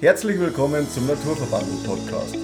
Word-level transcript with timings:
Herzlich 0.00 0.38
willkommen 0.38 0.88
zum 0.88 1.08
Naturverbandel 1.08 1.74
Podcast. 1.84 2.36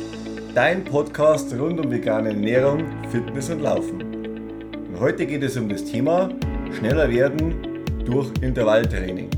Dein 0.57 0.85
Podcast 0.85 1.53
rund 1.53 1.79
um 1.79 1.89
vegane 1.89 2.31
Ernährung, 2.31 2.85
Fitness 3.13 3.49
und 3.49 3.61
Laufen. 3.61 4.03
Und 4.89 4.99
heute 4.99 5.25
geht 5.25 5.45
es 5.45 5.57
um 5.57 5.69
das 5.69 5.85
Thema 5.85 6.31
schneller 6.77 7.09
werden 7.09 7.87
durch 8.05 8.29
Intervalltraining. 8.41 9.31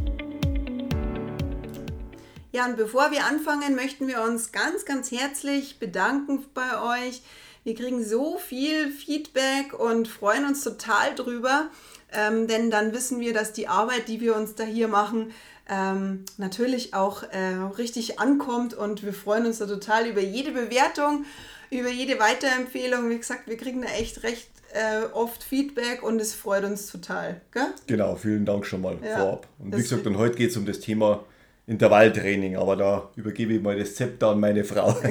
Ja, 2.52 2.64
und 2.64 2.78
bevor 2.78 3.10
wir 3.10 3.26
anfangen, 3.26 3.74
möchten 3.74 4.08
wir 4.08 4.22
uns 4.22 4.50
ganz, 4.50 4.86
ganz 4.86 5.10
herzlich 5.10 5.78
bedanken 5.78 6.42
bei 6.54 7.04
euch. 7.04 7.20
Wir 7.64 7.74
kriegen 7.74 8.02
so 8.02 8.38
viel 8.38 8.92
Feedback 8.92 9.78
und 9.78 10.08
freuen 10.08 10.46
uns 10.46 10.64
total 10.64 11.14
drüber, 11.14 11.68
ähm, 12.14 12.46
denn 12.46 12.70
dann 12.70 12.94
wissen 12.94 13.20
wir, 13.20 13.34
dass 13.34 13.52
die 13.52 13.68
Arbeit, 13.68 14.08
die 14.08 14.22
wir 14.22 14.36
uns 14.36 14.54
da 14.54 14.64
hier 14.64 14.88
machen, 14.88 15.32
ähm, 15.68 16.24
natürlich 16.36 16.94
auch 16.94 17.22
äh, 17.24 17.54
richtig 17.76 18.18
ankommt 18.18 18.74
und 18.74 19.04
wir 19.04 19.12
freuen 19.12 19.46
uns 19.46 19.58
da 19.58 19.66
total 19.66 20.06
über 20.06 20.20
jede 20.20 20.52
Bewertung, 20.52 21.24
über 21.70 21.88
jede 21.88 22.18
Weiterempfehlung. 22.18 23.10
Wie 23.10 23.18
gesagt, 23.18 23.48
wir 23.48 23.56
kriegen 23.56 23.82
da 23.82 23.88
echt 23.88 24.22
recht 24.22 24.48
äh, 24.72 25.06
oft 25.12 25.42
Feedback 25.42 26.02
und 26.02 26.20
es 26.20 26.34
freut 26.34 26.64
uns 26.64 26.90
total. 26.90 27.40
Gell? 27.52 27.68
Genau, 27.86 28.16
vielen 28.16 28.44
Dank 28.44 28.66
schon 28.66 28.82
mal 28.82 28.98
ja, 29.02 29.18
vorab. 29.18 29.48
Und 29.58 29.76
wie 29.76 29.82
gesagt, 29.82 30.06
und 30.06 30.18
heute 30.18 30.36
geht 30.36 30.50
es 30.50 30.56
um 30.56 30.66
das 30.66 30.80
Thema 30.80 31.24
Intervalltraining, 31.66 32.56
aber 32.56 32.76
da 32.76 33.10
übergebe 33.16 33.54
ich 33.54 33.60
mal 33.60 33.76
das 33.76 33.96
Zepter 33.96 34.28
an 34.28 34.40
meine 34.40 34.62
Frau. 34.62 34.92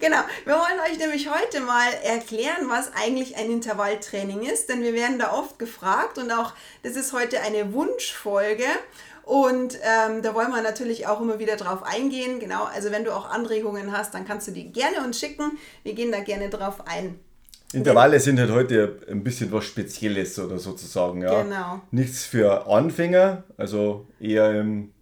genau, 0.00 0.18
wir 0.44 0.52
wollen 0.52 0.80
euch 0.90 0.98
nämlich 0.98 1.30
heute 1.30 1.60
mal 1.60 1.88
erklären, 2.02 2.68
was 2.68 2.92
eigentlich 2.92 3.36
ein 3.36 3.50
Intervalltraining 3.50 4.42
ist, 4.42 4.68
denn 4.68 4.82
wir 4.82 4.92
werden 4.92 5.18
da 5.18 5.32
oft 5.32 5.58
gefragt 5.58 6.18
und 6.18 6.30
auch 6.30 6.52
das 6.82 6.96
ist 6.96 7.14
heute 7.14 7.40
eine 7.40 7.72
Wunschfolge 7.72 8.66
und 9.24 9.78
ähm, 9.82 10.22
da 10.22 10.34
wollen 10.34 10.50
wir 10.50 10.62
natürlich 10.62 11.06
auch 11.06 11.20
immer 11.20 11.38
wieder 11.38 11.56
drauf 11.56 11.82
eingehen. 11.82 12.40
Genau, 12.40 12.64
also 12.64 12.90
wenn 12.90 13.04
du 13.04 13.12
auch 13.12 13.30
Anregungen 13.30 13.92
hast, 13.92 14.14
dann 14.14 14.26
kannst 14.26 14.48
du 14.48 14.52
die 14.52 14.72
gerne 14.72 15.04
uns 15.04 15.18
schicken. 15.18 15.58
Wir 15.82 15.94
gehen 15.94 16.12
da 16.12 16.20
gerne 16.20 16.50
drauf 16.50 16.86
ein. 16.86 17.18
Intervalle 17.72 18.20
sind 18.20 18.38
halt 18.38 18.52
heute 18.52 19.00
ein 19.10 19.24
bisschen 19.24 19.50
was 19.50 19.64
Spezielles 19.64 20.38
oder 20.38 20.58
sozusagen. 20.58 21.22
Ja. 21.22 21.42
Genau. 21.42 21.80
Nichts 21.90 22.24
für 22.24 22.66
Anfänger, 22.68 23.42
also 23.56 24.06
eher 24.20 24.60
im 24.60 24.93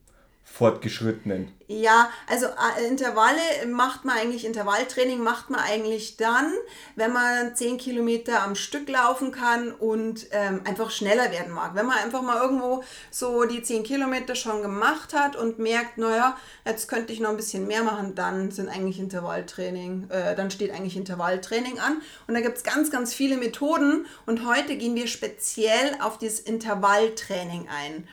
Fortgeschrittenen. 0.52 1.50
Ja, 1.66 2.10
also 2.28 2.44
äh, 2.46 2.86
Intervalle 2.86 3.40
macht 3.66 4.04
man 4.04 4.18
eigentlich, 4.18 4.44
Intervalltraining 4.44 5.22
macht 5.22 5.48
man 5.48 5.60
eigentlich 5.60 6.18
dann, 6.18 6.52
wenn 6.94 7.10
man 7.10 7.56
10 7.56 7.78
Kilometer 7.78 8.42
am 8.42 8.54
Stück 8.54 8.86
laufen 8.90 9.32
kann 9.32 9.72
und 9.72 10.26
ähm, 10.32 10.60
einfach 10.66 10.90
schneller 10.90 11.30
werden 11.30 11.54
mag. 11.54 11.74
Wenn 11.74 11.86
man 11.86 11.96
einfach 11.96 12.20
mal 12.20 12.42
irgendwo 12.42 12.84
so 13.10 13.44
die 13.44 13.62
10 13.62 13.82
Kilometer 13.82 14.34
schon 14.34 14.60
gemacht 14.60 15.14
hat 15.14 15.36
und 15.36 15.58
merkt, 15.58 15.96
naja, 15.96 16.36
jetzt 16.66 16.86
könnte 16.86 17.14
ich 17.14 17.20
noch 17.20 17.30
ein 17.30 17.36
bisschen 17.38 17.66
mehr 17.66 17.82
machen, 17.82 18.14
dann 18.14 18.50
sind 18.50 18.68
eigentlich 18.68 18.98
Intervalltraining, 18.98 20.10
äh, 20.10 20.36
dann 20.36 20.50
steht 20.50 20.70
eigentlich 20.70 20.98
Intervalltraining 20.98 21.78
an. 21.78 22.02
Und 22.26 22.34
da 22.34 22.42
gibt 22.42 22.58
es 22.58 22.62
ganz, 22.62 22.90
ganz 22.90 23.14
viele 23.14 23.38
Methoden 23.38 24.04
und 24.26 24.46
heute 24.46 24.76
gehen 24.76 24.96
wir 24.96 25.06
speziell 25.06 25.96
auf 26.02 26.18
das 26.18 26.40
Intervalltraining 26.40 27.68
ein. 27.70 28.06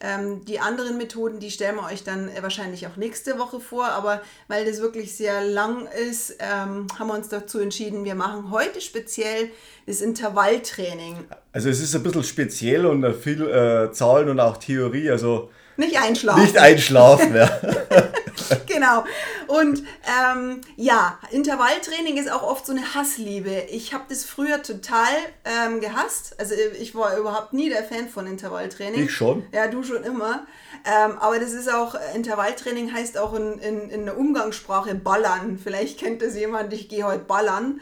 Ähm, 0.00 0.44
die 0.44 0.60
anderen 0.60 0.98
Methoden, 0.98 1.40
die 1.40 1.50
stellen 1.50 1.76
wir 1.76 1.84
euch 1.84 2.04
dann 2.04 2.28
äh, 2.28 2.42
wahrscheinlich 2.42 2.86
auch 2.86 2.96
nächste 2.96 3.38
Woche 3.38 3.60
vor, 3.60 3.86
aber 3.86 4.20
weil 4.46 4.66
das 4.66 4.82
wirklich 4.82 5.16
sehr 5.16 5.42
lang 5.42 5.88
ist, 6.08 6.36
ähm, 6.38 6.86
haben 6.98 7.06
wir 7.06 7.14
uns 7.14 7.28
dazu 7.28 7.58
entschieden, 7.60 8.04
wir 8.04 8.14
machen 8.14 8.50
heute 8.50 8.82
speziell 8.82 9.48
das 9.86 10.02
Intervalltraining. 10.02 11.24
Also 11.52 11.70
es 11.70 11.80
ist 11.80 11.94
ein 11.94 12.02
bisschen 12.02 12.24
speziell 12.24 12.84
und 12.84 13.10
viel 13.14 13.40
äh, 13.42 13.90
Zahlen 13.92 14.28
und 14.28 14.38
auch 14.38 14.58
Theorie, 14.58 15.10
also 15.10 15.50
nicht 15.78 15.98
einschlafen. 15.98 16.42
Nicht 16.42 16.58
einschlafen, 16.58 17.34
ja. 17.34 17.48
genau. 18.66 19.04
Und 19.46 19.82
ähm, 20.04 20.60
ja, 20.76 21.18
Intervalltraining 21.30 22.16
ist 22.16 22.30
auch 22.30 22.42
oft 22.42 22.66
so 22.66 22.72
eine 22.72 22.94
Hassliebe. 22.94 23.66
Ich 23.70 23.94
habe 23.94 24.04
das 24.08 24.24
früher 24.24 24.62
total 24.62 25.08
ähm, 25.44 25.80
gehasst. 25.80 26.38
Also 26.38 26.54
ich 26.78 26.94
war 26.94 27.16
überhaupt 27.16 27.52
nie 27.52 27.68
der 27.68 27.84
Fan 27.84 28.08
von 28.08 28.26
Intervalltraining. 28.26 29.04
Ich 29.04 29.12
schon. 29.12 29.44
Ja, 29.52 29.68
du 29.68 29.82
schon 29.82 30.04
immer. 30.04 30.46
Ähm, 30.84 31.18
aber 31.18 31.38
das 31.38 31.52
ist 31.52 31.72
auch, 31.72 31.96
Intervalltraining 32.14 32.92
heißt 32.92 33.18
auch 33.18 33.34
in, 33.34 33.58
in, 33.58 33.90
in 33.90 34.04
der 34.04 34.18
Umgangssprache 34.18 34.94
ballern. 34.94 35.58
Vielleicht 35.62 35.98
kennt 35.98 36.22
das 36.22 36.36
jemand, 36.36 36.72
ich 36.72 36.88
gehe 36.88 37.04
heute 37.04 37.24
ballern. 37.24 37.80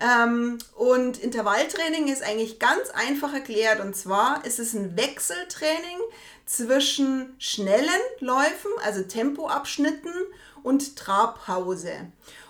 Ähm, 0.00 0.58
und 0.76 1.18
Intervalltraining 1.18 2.08
ist 2.08 2.22
eigentlich 2.22 2.58
ganz 2.58 2.90
einfach 2.94 3.34
erklärt. 3.34 3.80
Und 3.80 3.94
zwar 3.94 4.44
ist 4.44 4.58
es 4.58 4.72
ein 4.72 4.96
Wechseltraining 4.96 5.98
zwischen 6.46 7.34
schnellen 7.38 7.88
Läufen, 8.18 8.70
also 8.84 9.02
Tempoabschnitten 9.02 10.12
und 10.62 10.96
Trabpause. 10.96 11.92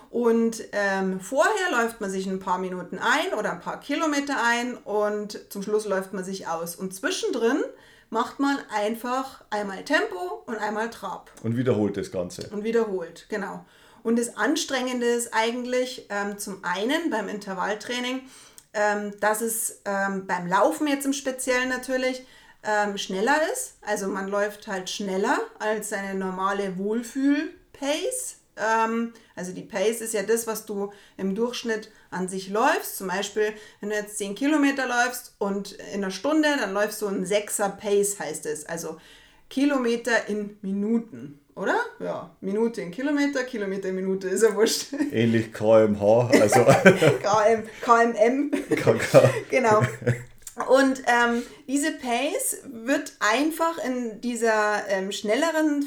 Und 0.09 0.63
ähm, 0.73 1.21
vorher 1.21 1.71
läuft 1.71 2.01
man 2.01 2.09
sich 2.09 2.27
ein 2.27 2.39
paar 2.39 2.57
Minuten 2.57 2.99
ein 2.99 3.37
oder 3.37 3.53
ein 3.53 3.61
paar 3.61 3.79
Kilometer 3.79 4.35
ein 4.43 4.75
und 4.77 5.39
zum 5.49 5.63
Schluss 5.63 5.85
läuft 5.85 6.11
man 6.11 6.25
sich 6.25 6.47
aus. 6.47 6.75
Und 6.75 6.93
zwischendrin 6.93 7.63
macht 8.09 8.39
man 8.39 8.57
einfach 8.69 9.41
einmal 9.49 9.85
Tempo 9.85 10.43
und 10.45 10.55
einmal 10.57 10.89
Trab. 10.89 11.31
Und 11.43 11.55
wiederholt 11.55 11.95
das 11.95 12.11
Ganze. 12.11 12.49
Und 12.49 12.65
wiederholt, 12.65 13.25
genau. 13.29 13.65
Und 14.03 14.17
das 14.17 14.35
Anstrengende 14.37 15.05
ist 15.05 15.33
eigentlich 15.33 16.07
ähm, 16.09 16.37
zum 16.37 16.63
einen 16.63 17.09
beim 17.09 17.27
Intervalltraining, 17.29 18.21
ähm, 18.73 19.13
dass 19.19 19.41
es 19.41 19.81
ähm, 19.85 20.25
beim 20.27 20.47
Laufen 20.47 20.87
jetzt 20.87 21.05
im 21.05 21.13
Speziellen 21.13 21.69
natürlich 21.69 22.25
ähm, 22.63 22.97
schneller 22.97 23.37
ist. 23.51 23.75
Also 23.81 24.07
man 24.07 24.27
läuft 24.27 24.67
halt 24.67 24.89
schneller 24.89 25.37
als 25.59 25.89
seine 25.89 26.17
normale 26.17 26.77
Wohlfühl-Pace. 26.77 28.37
Ähm, 28.57 29.13
also 29.35 29.51
die 29.51 29.63
Pace 29.63 30.01
ist 30.01 30.13
ja 30.13 30.23
das, 30.23 30.47
was 30.47 30.65
du 30.65 30.91
im 31.17 31.35
Durchschnitt 31.35 31.91
an 32.11 32.27
sich 32.27 32.49
läufst. 32.49 32.97
Zum 32.97 33.07
Beispiel, 33.07 33.53
wenn 33.79 33.89
du 33.89 33.95
jetzt 33.95 34.17
10 34.17 34.35
Kilometer 34.35 34.87
läufst 34.87 35.35
und 35.39 35.73
in 35.73 36.03
einer 36.03 36.11
Stunde, 36.11 36.49
dann 36.59 36.73
läufst 36.73 37.01
du 37.01 37.07
ein 37.07 37.25
6er 37.25 37.69
Pace, 37.69 38.19
heißt 38.19 38.45
es. 38.45 38.65
Also 38.65 38.97
Kilometer 39.49 40.29
in 40.29 40.57
Minuten, 40.61 41.40
oder? 41.55 41.77
Ja, 41.99 42.35
Minute 42.41 42.81
in 42.81 42.91
Kilometer, 42.91 43.43
Kilometer 43.43 43.89
in 43.89 43.95
Minute, 43.95 44.29
ist 44.29 44.43
ja 44.43 44.55
wurscht. 44.55 44.87
Ähnlich 45.11 45.53
kmh, 45.53 46.29
also. 46.31 46.63
KM, 46.63 47.63
KMM. 47.81 48.51
KK. 48.75 49.29
genau. 49.49 49.81
Und 50.67 51.01
ähm, 51.07 51.43
diese 51.67 51.91
Pace 51.93 52.57
wird 52.65 53.13
einfach 53.19 53.77
in 53.83 54.21
dieser 54.21 54.87
ähm, 54.89 55.11
schnelleren, 55.11 55.85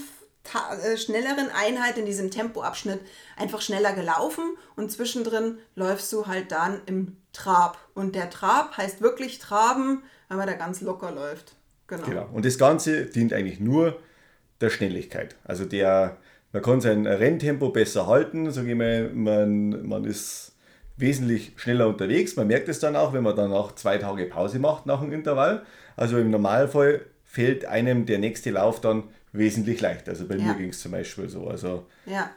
äh, 0.83 0.97
schnelleren 0.97 1.51
Einheit, 1.51 1.99
in 1.99 2.07
diesem 2.07 2.31
Tempoabschnitt 2.31 3.01
einfach 3.37 3.61
schneller 3.61 3.93
gelaufen 3.93 4.57
und 4.77 4.91
zwischendrin 4.91 5.59
läufst 5.75 6.13
du 6.13 6.27
halt 6.27 6.51
dann 6.51 6.81
im 6.87 7.17
Trab. 7.33 7.79
Und 7.95 8.15
der 8.15 8.31
Trab 8.31 8.77
heißt 8.77 9.01
wirklich 9.01 9.39
Traben, 9.39 10.03
weil 10.29 10.39
man 10.39 10.47
da 10.47 10.55
ganz 10.55 10.81
locker 10.81 11.11
läuft. 11.11 11.57
Genau. 11.87 12.07
genau. 12.07 12.29
Und 12.33 12.47
das 12.47 12.57
Ganze 12.57 13.07
dient 13.07 13.33
eigentlich 13.33 13.61
nur 13.61 14.01
der 14.61 14.71
Schnelligkeit. 14.71 15.37
Also 15.45 15.65
der, 15.65 16.17
man 16.53 16.63
kann 16.63 16.81
sein 16.81 17.07
Renntempo 17.07 17.71
besser 17.71 18.07
halten, 18.07 18.51
sage 18.51 18.71
ich 18.71 18.77
mal, 18.77 19.11
man, 19.11 19.87
man 19.87 20.05
ist 20.05 20.53
wesentlich 20.97 21.53
schneller 21.57 21.89
unterwegs. 21.89 22.37
Man 22.37 22.47
merkt 22.47 22.69
es 22.69 22.79
dann 22.79 22.97
auch, 22.97 23.13
wenn 23.13 23.23
man 23.23 23.37
dann 23.37 23.53
auch 23.53 23.73
zwei 23.73 23.99
Tage 23.99 24.27
Pause 24.27 24.59
macht 24.59 24.87
nach 24.87 25.01
dem 25.01 25.13
Intervall. 25.13 25.65
Also 25.97 26.19
im 26.19 26.31
Normalfall 26.31 27.05
fällt 27.25 27.65
einem 27.65 28.07
der 28.07 28.19
nächste 28.19 28.51
Lauf 28.51 28.81
dann 28.81 29.05
wesentlich 29.33 29.81
leichter. 29.81 30.13
Also 30.13 30.27
bei 30.27 30.37
ja. 30.37 30.45
mir 30.45 30.55
ging 30.55 30.69
es 30.71 30.81
zum 30.81 30.93
Beispiel 30.93 31.29
so. 31.29 31.49
Also 31.49 31.87
ja. 32.07 32.31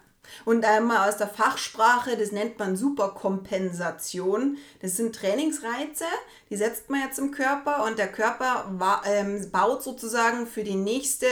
Und 0.43 0.65
einmal 0.65 1.07
aus 1.07 1.15
der 1.15 1.27
Fachsprache, 1.27 2.17
das 2.17 2.33
nennt 2.33 2.59
man 2.59 2.75
Superkompensation. 2.75 4.57
Das 4.81 4.97
sind 4.97 5.15
Trainingsreize, 5.15 6.03
die 6.49 6.57
setzt 6.57 6.89
man 6.89 7.01
jetzt 7.01 7.17
im 7.17 7.31
Körper 7.31 7.85
und 7.85 7.97
der 7.97 8.11
Körper 8.11 9.01
ähm, 9.05 9.49
baut 9.51 9.83
sozusagen 9.83 10.45
für 10.45 10.63
die 10.63 10.75
nächste 10.75 11.27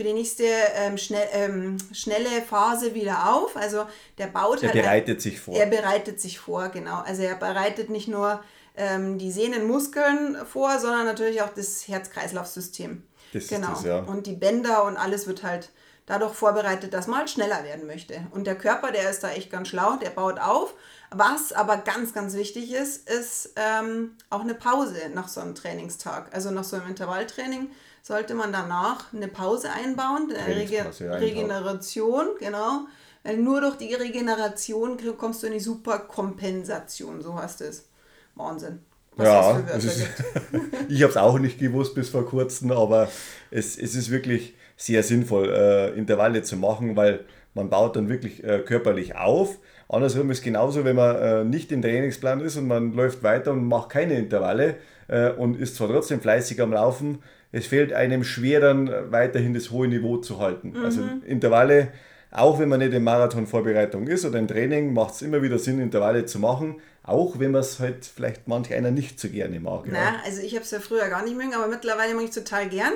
für 0.00 0.04
die 0.04 0.14
nächste 0.14 0.44
ähm, 0.76 0.96
schnell, 0.96 1.28
ähm, 1.32 1.76
schnelle 1.92 2.40
Phase 2.48 2.94
wieder 2.94 3.34
auf. 3.34 3.54
Also 3.54 3.84
der 4.16 4.28
baut 4.28 4.62
er 4.62 4.72
halt. 4.72 4.82
bereitet 4.82 5.20
sich 5.20 5.38
vor. 5.38 5.54
Er 5.54 5.66
bereitet 5.66 6.18
sich 6.18 6.38
vor, 6.38 6.70
genau. 6.70 7.02
Also 7.02 7.20
er 7.20 7.34
bereitet 7.34 7.90
nicht 7.90 8.08
nur 8.08 8.42
ähm, 8.78 9.18
die 9.18 9.30
Sehnenmuskeln 9.30 10.38
vor, 10.50 10.78
sondern 10.78 11.04
natürlich 11.04 11.42
auch 11.42 11.50
das 11.50 11.86
Herz-Kreislauf-System. 11.86 13.02
Das 13.34 13.48
genau. 13.48 13.72
Das, 13.72 13.84
ja. 13.84 13.98
Und 13.98 14.26
die 14.26 14.36
Bänder 14.36 14.84
und 14.84 14.96
alles 14.96 15.26
wird 15.26 15.42
halt 15.42 15.68
dadurch 16.06 16.32
vorbereitet, 16.32 16.94
dass 16.94 17.06
man 17.06 17.18
halt 17.18 17.30
schneller 17.30 17.62
werden 17.62 17.86
möchte. 17.86 18.26
Und 18.30 18.46
der 18.46 18.56
Körper, 18.56 18.92
der 18.92 19.10
ist 19.10 19.22
da 19.22 19.30
echt 19.32 19.50
ganz 19.50 19.68
schlau, 19.68 19.96
der 19.96 20.08
baut 20.08 20.40
auf. 20.40 20.72
Was 21.10 21.52
aber 21.52 21.76
ganz, 21.76 22.14
ganz 22.14 22.32
wichtig 22.32 22.72
ist, 22.72 23.06
ist 23.06 23.52
ähm, 23.56 24.16
auch 24.30 24.40
eine 24.40 24.54
Pause 24.54 25.10
nach 25.12 25.28
so 25.28 25.42
einem 25.42 25.54
Trainingstag. 25.54 26.34
Also 26.34 26.50
nach 26.50 26.64
so 26.64 26.76
einem 26.76 26.88
Intervalltraining 26.88 27.70
sollte 28.02 28.34
man 28.34 28.52
danach 28.52 29.12
eine 29.12 29.28
Pause 29.28 29.70
einbauen, 29.70 30.32
eine 30.34 30.56
Rege 30.56 30.86
Regeneration, 31.00 32.26
genau. 32.38 32.86
Weil 33.22 33.36
nur 33.36 33.60
durch 33.60 33.76
die 33.76 33.92
Regeneration 33.94 34.96
kommst 35.18 35.42
du 35.42 35.48
in 35.48 35.52
die 35.52 35.60
Superkompensation, 35.60 37.20
so 37.20 37.34
heißt 37.34 37.60
es. 37.62 37.88
Wahnsinn. 38.34 38.80
Was 39.16 39.26
ja, 39.26 39.58
ist, 39.76 40.06
ich 40.88 41.02
habe 41.02 41.10
es 41.10 41.16
auch 41.16 41.38
nicht 41.38 41.58
gewusst 41.58 41.94
bis 41.94 42.08
vor 42.08 42.24
kurzem, 42.24 42.70
aber 42.70 43.08
es, 43.50 43.76
es 43.76 43.94
ist 43.94 44.10
wirklich 44.10 44.54
sehr 44.76 45.02
sinnvoll, 45.02 45.50
äh, 45.50 45.90
Intervalle 45.90 46.42
zu 46.42 46.56
machen, 46.56 46.96
weil 46.96 47.26
man 47.52 47.68
baut 47.68 47.96
dann 47.96 48.08
wirklich 48.08 48.42
äh, 48.44 48.60
körperlich 48.60 49.16
auf. 49.16 49.58
Andersrum 49.88 50.30
ist 50.30 50.42
genauso, 50.42 50.84
wenn 50.84 50.96
man 50.96 51.16
äh, 51.16 51.44
nicht 51.44 51.72
im 51.72 51.82
Trainingsplan 51.82 52.40
ist 52.40 52.56
und 52.56 52.68
man 52.68 52.94
läuft 52.94 53.22
weiter 53.22 53.52
und 53.52 53.66
macht 53.66 53.90
keine 53.90 54.14
Intervalle 54.14 54.76
äh, 55.08 55.30
und 55.30 55.60
ist 55.60 55.76
zwar 55.76 55.88
trotzdem 55.88 56.20
fleißig 56.20 56.60
am 56.62 56.72
Laufen, 56.72 57.22
es 57.52 57.66
fällt 57.66 57.92
einem 57.92 58.24
schwer 58.24 58.60
dann 58.60 58.90
weiterhin 59.10 59.54
das 59.54 59.70
hohe 59.70 59.88
Niveau 59.88 60.18
zu 60.18 60.38
halten. 60.38 60.72
Mhm. 60.76 60.84
Also 60.84 61.02
Intervalle, 61.26 61.92
auch 62.30 62.58
wenn 62.58 62.68
man 62.68 62.80
nicht 62.80 62.92
in 62.92 63.02
Marathonvorbereitung 63.02 64.06
ist 64.06 64.24
oder 64.24 64.38
im 64.38 64.48
Training, 64.48 64.92
macht 64.92 65.14
es 65.14 65.22
immer 65.22 65.42
wieder 65.42 65.58
Sinn, 65.58 65.80
Intervalle 65.80 66.26
zu 66.26 66.38
machen, 66.38 66.80
auch 67.02 67.38
wenn 67.38 67.50
man 67.50 67.62
es 67.62 67.80
halt 67.80 68.06
vielleicht 68.06 68.46
manch 68.46 68.72
einer 68.72 68.90
nicht 68.90 69.18
so 69.18 69.28
gerne 69.28 69.58
mag. 69.58 69.84
Na, 69.86 69.98
ja. 69.98 70.14
also 70.24 70.42
ich 70.42 70.54
habe 70.54 70.64
es 70.64 70.70
ja 70.70 70.80
früher 70.80 71.08
gar 71.08 71.24
nicht 71.24 71.36
mögen, 71.36 71.54
aber 71.54 71.66
mittlerweile 71.66 72.14
mag 72.14 72.22
ich 72.22 72.30
es 72.30 72.36
total 72.36 72.68
gern. 72.68 72.92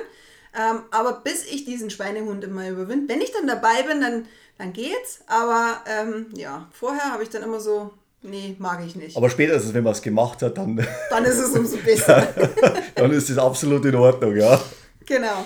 Ähm, 0.57 0.83
aber 0.91 1.21
bis 1.21 1.45
ich 1.45 1.65
diesen 1.65 1.89
Schweinehund 1.89 2.45
immer 2.45 2.69
überwinde, 2.69 3.13
wenn 3.13 3.19
ich 3.19 3.33
dann 3.33 3.45
dabei 3.45 3.83
bin, 3.85 3.99
dann 3.99 4.25
dann 4.57 4.73
geht's. 4.73 5.21
Aber 5.27 5.81
ähm, 5.87 6.27
ja, 6.35 6.67
vorher 6.71 7.11
habe 7.11 7.23
ich 7.23 7.29
dann 7.29 7.43
immer 7.43 7.59
so, 7.59 7.91
nee, 8.25 8.55
mag 8.59 8.83
ich 8.85 8.95
nicht. 8.95 9.15
Aber 9.15 9.29
spätestens, 9.29 9.73
wenn 9.73 9.83
man 9.83 9.93
es 9.93 10.01
gemacht 10.01 10.41
hat, 10.41 10.57
dann. 10.57 10.85
Dann 11.09 11.25
ist 11.25 11.37
es 11.37 11.51
umso 11.51 11.77
besser. 11.77 12.27
dann 12.95 13.11
ist 13.11 13.29
es 13.29 13.37
absolut 13.37 13.85
in 13.85 13.95
Ordnung, 13.95 14.35
ja. 14.35 14.59
Genau. 15.05 15.45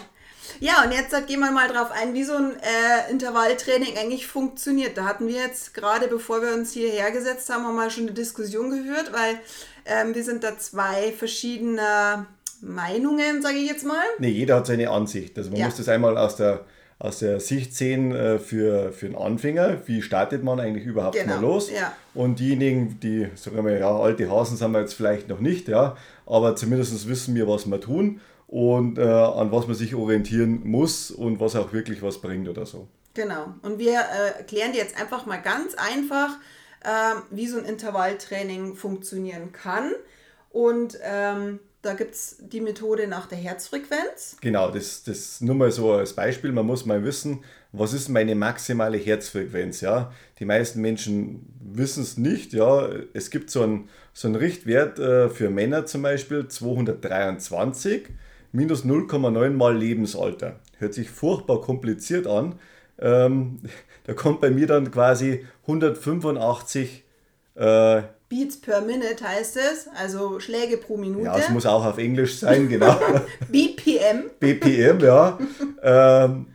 Ja, 0.60 0.84
und 0.84 0.92
jetzt 0.92 1.12
gehen 1.28 1.40
wir 1.40 1.52
mal 1.52 1.70
drauf 1.70 1.90
ein, 1.92 2.14
wie 2.14 2.24
so 2.24 2.34
ein 2.34 2.52
äh, 2.52 3.12
Intervalltraining 3.12 3.98
eigentlich 3.98 4.28
funktioniert. 4.28 4.98
Da 4.98 5.06
hatten 5.06 5.28
wir 5.28 5.36
jetzt 5.36 5.74
gerade, 5.74 6.08
bevor 6.08 6.42
wir 6.42 6.54
uns 6.54 6.74
hierher 6.74 7.12
gesetzt 7.12 7.50
haben, 7.50 7.64
mal 7.76 7.90
schon 7.90 8.04
eine 8.04 8.14
Diskussion 8.14 8.70
gehört, 8.70 9.14
weil 9.14 9.40
ähm, 9.86 10.14
wir 10.14 10.24
sind 10.24 10.44
da 10.44 10.58
zwei 10.58 11.14
verschiedene 11.14 12.26
Meinungen, 12.62 13.42
sage 13.42 13.58
ich 13.58 13.70
jetzt 13.70 13.86
mal. 13.86 14.04
Nee, 14.20 14.30
jeder 14.30 14.58
hat 14.58 14.68
seine 14.68 14.90
Ansicht. 14.90 15.38
Also 15.38 15.50
man 15.50 15.60
ja. 15.60 15.66
muss 15.68 15.78
das 15.78 15.88
einmal 15.88 16.18
aus 16.18 16.36
der 16.36 16.66
aus 17.00 17.20
der 17.20 17.40
Sicht 17.40 17.74
sehen 17.74 18.14
äh, 18.14 18.40
für, 18.40 18.92
für 18.92 19.06
einen 19.06 19.16
Anfänger, 19.16 19.88
wie 19.88 20.02
startet 20.02 20.44
man 20.44 20.60
eigentlich 20.60 20.86
überhaupt 20.86 21.16
genau, 21.16 21.36
mal 21.36 21.42
los. 21.42 21.72
Ja. 21.72 21.94
Und 22.14 22.40
diejenigen, 22.40 23.00
die, 23.00 23.30
sagen 23.36 23.66
wir 23.66 23.78
ja, 23.78 23.90
alte 23.90 24.30
Hasen 24.30 24.58
sind 24.58 24.72
wir 24.72 24.82
jetzt 24.82 24.94
vielleicht 24.94 25.30
noch 25.30 25.40
nicht, 25.40 25.70
ja, 25.70 25.96
aber 26.26 26.58
zumindest 26.58 27.08
wissen 27.08 27.36
wir, 27.36 27.48
was 27.48 27.66
wir 27.66 27.80
tun 27.80 28.20
und 28.48 28.98
äh, 28.98 29.04
an 29.04 29.52
was 29.52 29.68
man 29.68 29.76
sich 29.76 29.96
orientieren 29.96 30.68
muss 30.68 31.10
und 31.10 31.40
was 31.40 31.56
auch 31.56 31.72
wirklich 31.72 32.02
was 32.02 32.20
bringt 32.20 32.50
oder 32.50 32.66
so. 32.66 32.88
Genau. 33.14 33.54
Und 33.62 33.80
wir 33.80 33.94
äh, 33.94 34.38
erklären 34.38 34.74
dir 34.74 34.80
jetzt 34.80 35.00
einfach 35.00 35.26
mal 35.26 35.38
ganz 35.38 35.76
einfach, 35.76 36.38
ähm, 36.84 37.24
wie 37.32 37.48
so 37.48 37.58
ein 37.58 37.66
Intervalltraining 37.66 38.76
funktionieren 38.76 39.52
kann. 39.52 39.94
Und 40.52 40.98
ähm, 41.04 41.60
da 41.82 41.94
gibt 41.94 42.14
es 42.14 42.38
die 42.40 42.60
Methode 42.60 43.08
nach 43.08 43.28
der 43.28 43.38
Herzfrequenz. 43.38 44.38
Genau, 44.42 44.70
das, 44.70 45.04
das 45.04 45.40
nur 45.40 45.56
mal 45.56 45.72
so 45.72 45.94
als 45.94 46.14
Beispiel. 46.14 46.52
Man 46.52 46.66
muss 46.66 46.86
mal 46.86 47.04
wissen, 47.04 47.44
was 47.72 47.94
ist 47.94 48.10
meine 48.10 48.36
maximale 48.36 48.98
Herzfrequenz. 48.98 49.80
Ja? 49.80 50.12
Die 50.40 50.46
meisten 50.46 50.82
Menschen 50.82 51.48
wissen 51.62 52.04
es 52.04 52.18
nicht. 52.18 52.52
Ja? 52.52 52.90
Es 53.14 53.30
gibt 53.30 53.50
so 53.50 53.64
einen, 53.64 53.90
so 54.14 54.28
einen 54.28 54.36
Richtwert 54.36 55.00
äh, 55.00 55.30
für 55.30 55.50
Männer 55.50 55.86
zum 55.86 56.02
Beispiel, 56.02 56.48
223 56.48 58.10
minus 58.52 58.84
0,9 58.84 59.52
mal 59.52 59.78
Lebensalter. 59.78 60.60
Hört 60.80 60.94
sich 60.94 61.10
furchtbar 61.10 61.62
kompliziert 61.62 62.28
an. 62.28 62.56
Ähm, 63.00 63.62
da 64.04 64.14
kommt 64.14 64.42
bei 64.42 64.50
mir 64.50 64.68
dann 64.68 64.92
quasi 64.92 65.46
185 65.62 67.06
äh, 67.56 68.02
Beats 68.30 68.62
per 68.62 68.82
Minute 68.82 69.28
heißt 69.28 69.58
es, 69.58 69.88
also 70.00 70.40
Schläge 70.40 70.78
pro 70.78 70.98
Minute. 70.98 71.26
Ja, 71.26 71.38
es 71.38 71.50
muss 71.50 71.66
auch 71.66 71.84
auf 71.84 71.98
Englisch 71.98 72.38
sein, 72.38 72.70
genau. 72.70 72.96
BPM. 73.52 74.30
BPM, 74.40 75.00
ja. 75.04 75.40
ähm, 75.82 76.46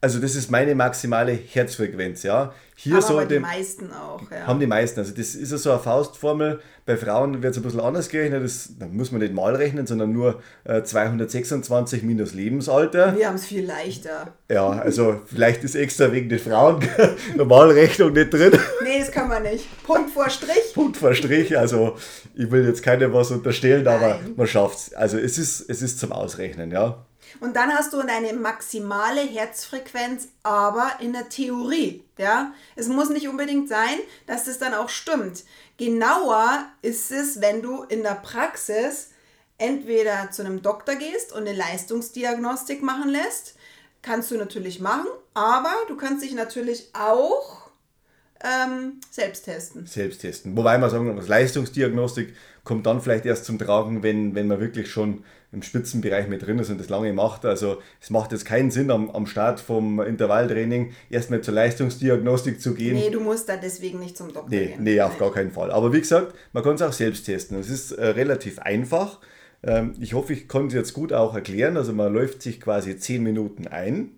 also 0.00 0.18
das 0.18 0.34
ist 0.34 0.50
meine 0.50 0.74
maximale 0.74 1.32
Herzfrequenz, 1.32 2.22
ja. 2.22 2.54
Hier 2.76 2.96
haben 2.96 3.04
aber 3.04 3.24
die 3.24 3.38
meisten 3.38 3.92
auch, 3.92 4.20
ja. 4.30 4.46
Haben 4.46 4.60
die 4.60 4.66
meisten. 4.66 4.98
Also 4.98 5.14
das 5.14 5.34
ist 5.34 5.52
ja 5.52 5.58
so 5.58 5.70
eine 5.70 5.78
Faustformel. 5.78 6.60
Bei 6.84 6.96
Frauen 6.96 7.42
wird 7.42 7.52
es 7.52 7.56
ein 7.58 7.62
bisschen 7.62 7.80
anders 7.80 8.08
gerechnet. 8.08 8.44
Das, 8.44 8.70
da 8.78 8.86
muss 8.86 9.12
man 9.12 9.20
nicht 9.20 9.32
mal 9.32 9.54
rechnen, 9.54 9.86
sondern 9.86 10.12
nur 10.12 10.42
äh, 10.64 10.82
226 10.82 12.02
minus 12.02 12.34
Lebensalter. 12.34 13.16
Wir 13.16 13.28
haben 13.28 13.36
es 13.36 13.46
viel 13.46 13.64
leichter. 13.64 14.34
Ja, 14.50 14.68
also 14.68 15.20
vielleicht 15.24 15.64
ist 15.64 15.76
extra 15.76 16.12
wegen 16.12 16.28
den 16.28 16.40
Frauen 16.40 16.80
Normalrechnung 17.36 18.12
nicht 18.12 18.34
drin. 18.34 18.52
Kann 19.14 19.28
man 19.28 19.44
nicht. 19.44 19.64
Punkt 19.84 20.10
vor 20.10 20.28
Strich. 20.28 20.74
Punkt 20.74 20.96
vor 20.96 21.14
Strich. 21.14 21.56
Also 21.56 21.96
ich 22.34 22.50
will 22.50 22.66
jetzt 22.66 22.82
keinem 22.82 23.12
was 23.12 23.30
unterstellen, 23.30 23.84
Nein. 23.84 23.94
aber 23.94 24.18
man 24.36 24.46
schafft 24.48 24.78
es. 24.78 24.94
Also 24.94 25.18
es 25.18 25.38
ist, 25.38 25.70
es 25.70 25.82
ist 25.82 26.00
zum 26.00 26.10
Ausrechnen, 26.10 26.72
ja. 26.72 27.06
Und 27.40 27.54
dann 27.54 27.72
hast 27.72 27.92
du 27.92 28.00
eine 28.00 28.32
maximale 28.32 29.20
Herzfrequenz, 29.20 30.28
aber 30.42 30.90
in 31.00 31.12
der 31.12 31.28
Theorie. 31.28 32.04
Ja? 32.18 32.52
Es 32.74 32.88
muss 32.88 33.08
nicht 33.08 33.28
unbedingt 33.28 33.68
sein, 33.68 33.98
dass 34.26 34.44
das 34.44 34.58
dann 34.58 34.74
auch 34.74 34.88
stimmt. 34.88 35.44
Genauer 35.76 36.64
ist 36.82 37.12
es, 37.12 37.40
wenn 37.40 37.62
du 37.62 37.84
in 37.84 38.02
der 38.02 38.16
Praxis 38.16 39.10
entweder 39.58 40.30
zu 40.32 40.42
einem 40.42 40.62
Doktor 40.62 40.96
gehst 40.96 41.32
und 41.32 41.46
eine 41.46 41.56
Leistungsdiagnostik 41.56 42.82
machen 42.82 43.10
lässt. 43.10 43.54
Kannst 44.02 44.30
du 44.32 44.36
natürlich 44.36 44.80
machen, 44.80 45.06
aber 45.34 45.72
du 45.88 45.96
kannst 45.96 46.24
dich 46.24 46.34
natürlich 46.34 46.90
auch 46.94 47.63
ähm, 48.44 49.00
selbst 49.10 49.46
testen. 49.46 49.86
Selbst 49.86 50.20
testen. 50.20 50.56
Wobei 50.56 50.76
man 50.78 50.90
sagen 50.90 51.14
muss, 51.14 51.28
Leistungsdiagnostik 51.28 52.34
kommt 52.62 52.86
dann 52.86 53.00
vielleicht 53.00 53.26
erst 53.26 53.44
zum 53.46 53.58
Tragen, 53.58 54.02
wenn, 54.02 54.34
wenn 54.34 54.46
man 54.46 54.60
wirklich 54.60 54.90
schon 54.90 55.24
im 55.52 55.62
Spitzenbereich 55.62 56.28
mit 56.28 56.44
drin 56.44 56.58
ist 56.58 56.68
und 56.68 56.78
das 56.78 56.88
lange 56.88 57.12
macht. 57.12 57.44
Also 57.44 57.80
es 58.00 58.10
macht 58.10 58.32
jetzt 58.32 58.44
keinen 58.44 58.70
Sinn, 58.70 58.90
am, 58.90 59.10
am 59.10 59.26
Start 59.26 59.60
vom 59.60 60.00
Intervalltraining 60.00 60.92
erstmal 61.10 61.40
zur 61.40 61.54
Leistungsdiagnostik 61.54 62.60
zu 62.60 62.74
gehen. 62.74 62.94
Nee, 62.96 63.10
du 63.10 63.20
musst 63.20 63.48
da 63.48 63.56
deswegen 63.56 64.00
nicht 64.00 64.16
zum 64.16 64.32
Doktor 64.32 64.50
nee, 64.50 64.66
gehen. 64.66 64.82
Nee, 64.82 65.00
auf 65.00 65.16
gar 65.18 65.32
keinen 65.32 65.52
Fall. 65.52 65.70
Aber 65.70 65.92
wie 65.92 66.00
gesagt, 66.00 66.34
man 66.52 66.62
kann 66.62 66.74
es 66.74 66.82
auch 66.82 66.92
selbst 66.92 67.24
testen. 67.24 67.58
Es 67.58 67.70
ist 67.70 67.92
äh, 67.92 68.08
relativ 68.08 68.58
einfach. 68.58 69.20
Ähm, 69.62 69.94
ich 70.00 70.14
hoffe, 70.14 70.32
ich 70.32 70.48
konnte 70.48 70.68
es 70.68 70.74
jetzt 70.74 70.92
gut 70.92 71.12
auch 71.12 71.34
erklären. 71.34 71.76
Also 71.76 71.92
man 71.92 72.12
läuft 72.12 72.42
sich 72.42 72.60
quasi 72.60 72.98
10 72.98 73.22
Minuten 73.22 73.68
ein. 73.68 74.10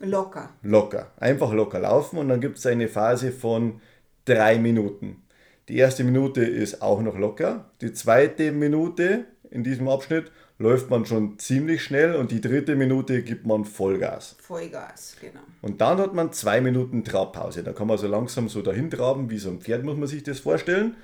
Locker. 0.00 0.50
Locker. 0.62 1.10
Einfach 1.18 1.52
locker 1.52 1.80
laufen 1.80 2.18
und 2.18 2.28
dann 2.28 2.40
gibt 2.40 2.58
es 2.58 2.66
eine 2.66 2.88
Phase 2.88 3.32
von 3.32 3.80
drei 4.24 4.58
Minuten. 4.58 5.22
Die 5.68 5.76
erste 5.76 6.04
Minute 6.04 6.42
ist 6.42 6.82
auch 6.82 7.02
noch 7.02 7.18
locker. 7.18 7.70
Die 7.80 7.92
zweite 7.92 8.52
Minute 8.52 9.24
in 9.50 9.64
diesem 9.64 9.88
Abschnitt 9.88 10.30
läuft 10.58 10.90
man 10.90 11.04
schon 11.04 11.38
ziemlich 11.38 11.82
schnell 11.82 12.14
und 12.16 12.30
die 12.30 12.40
dritte 12.40 12.74
Minute 12.74 13.22
gibt 13.22 13.46
man 13.46 13.64
Vollgas. 13.64 14.36
Vollgas, 14.40 15.16
genau. 15.20 15.40
Und 15.62 15.80
dann 15.80 15.98
hat 15.98 16.14
man 16.14 16.32
zwei 16.32 16.60
Minuten 16.60 17.04
Trabpause. 17.04 17.62
Da 17.62 17.72
kann 17.72 17.86
man 17.86 17.98
so 17.98 18.06
langsam 18.06 18.48
so 18.48 18.62
dahin 18.62 18.90
traben, 18.90 19.30
wie 19.30 19.38
so 19.38 19.50
ein 19.50 19.60
Pferd 19.60 19.84
muss 19.84 19.96
man 19.96 20.08
sich 20.08 20.22
das 20.22 20.40
vorstellen. 20.40 20.96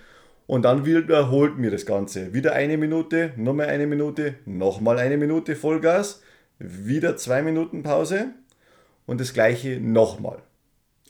Und 0.47 0.65
dann 0.65 0.85
wiederholt 0.85 1.59
mir 1.59 1.71
das 1.71 1.87
Ganze. 1.87 2.35
Wieder 2.35 2.53
eine 2.53 2.77
Minute, 2.77 3.33
nochmal 3.37 3.67
eine 3.67 3.87
Minute, 3.87 4.35
nochmal 4.45 4.99
eine 4.99 5.17
Minute 5.17 5.57
Vollgas, 5.57 6.21
wieder 6.59 7.17
zwei 7.17 7.43
Minuten 7.43 7.83
Pause 7.83 8.31
und 9.07 9.21
das 9.21 9.33
gleiche 9.33 9.81
nochmal. 9.81 10.43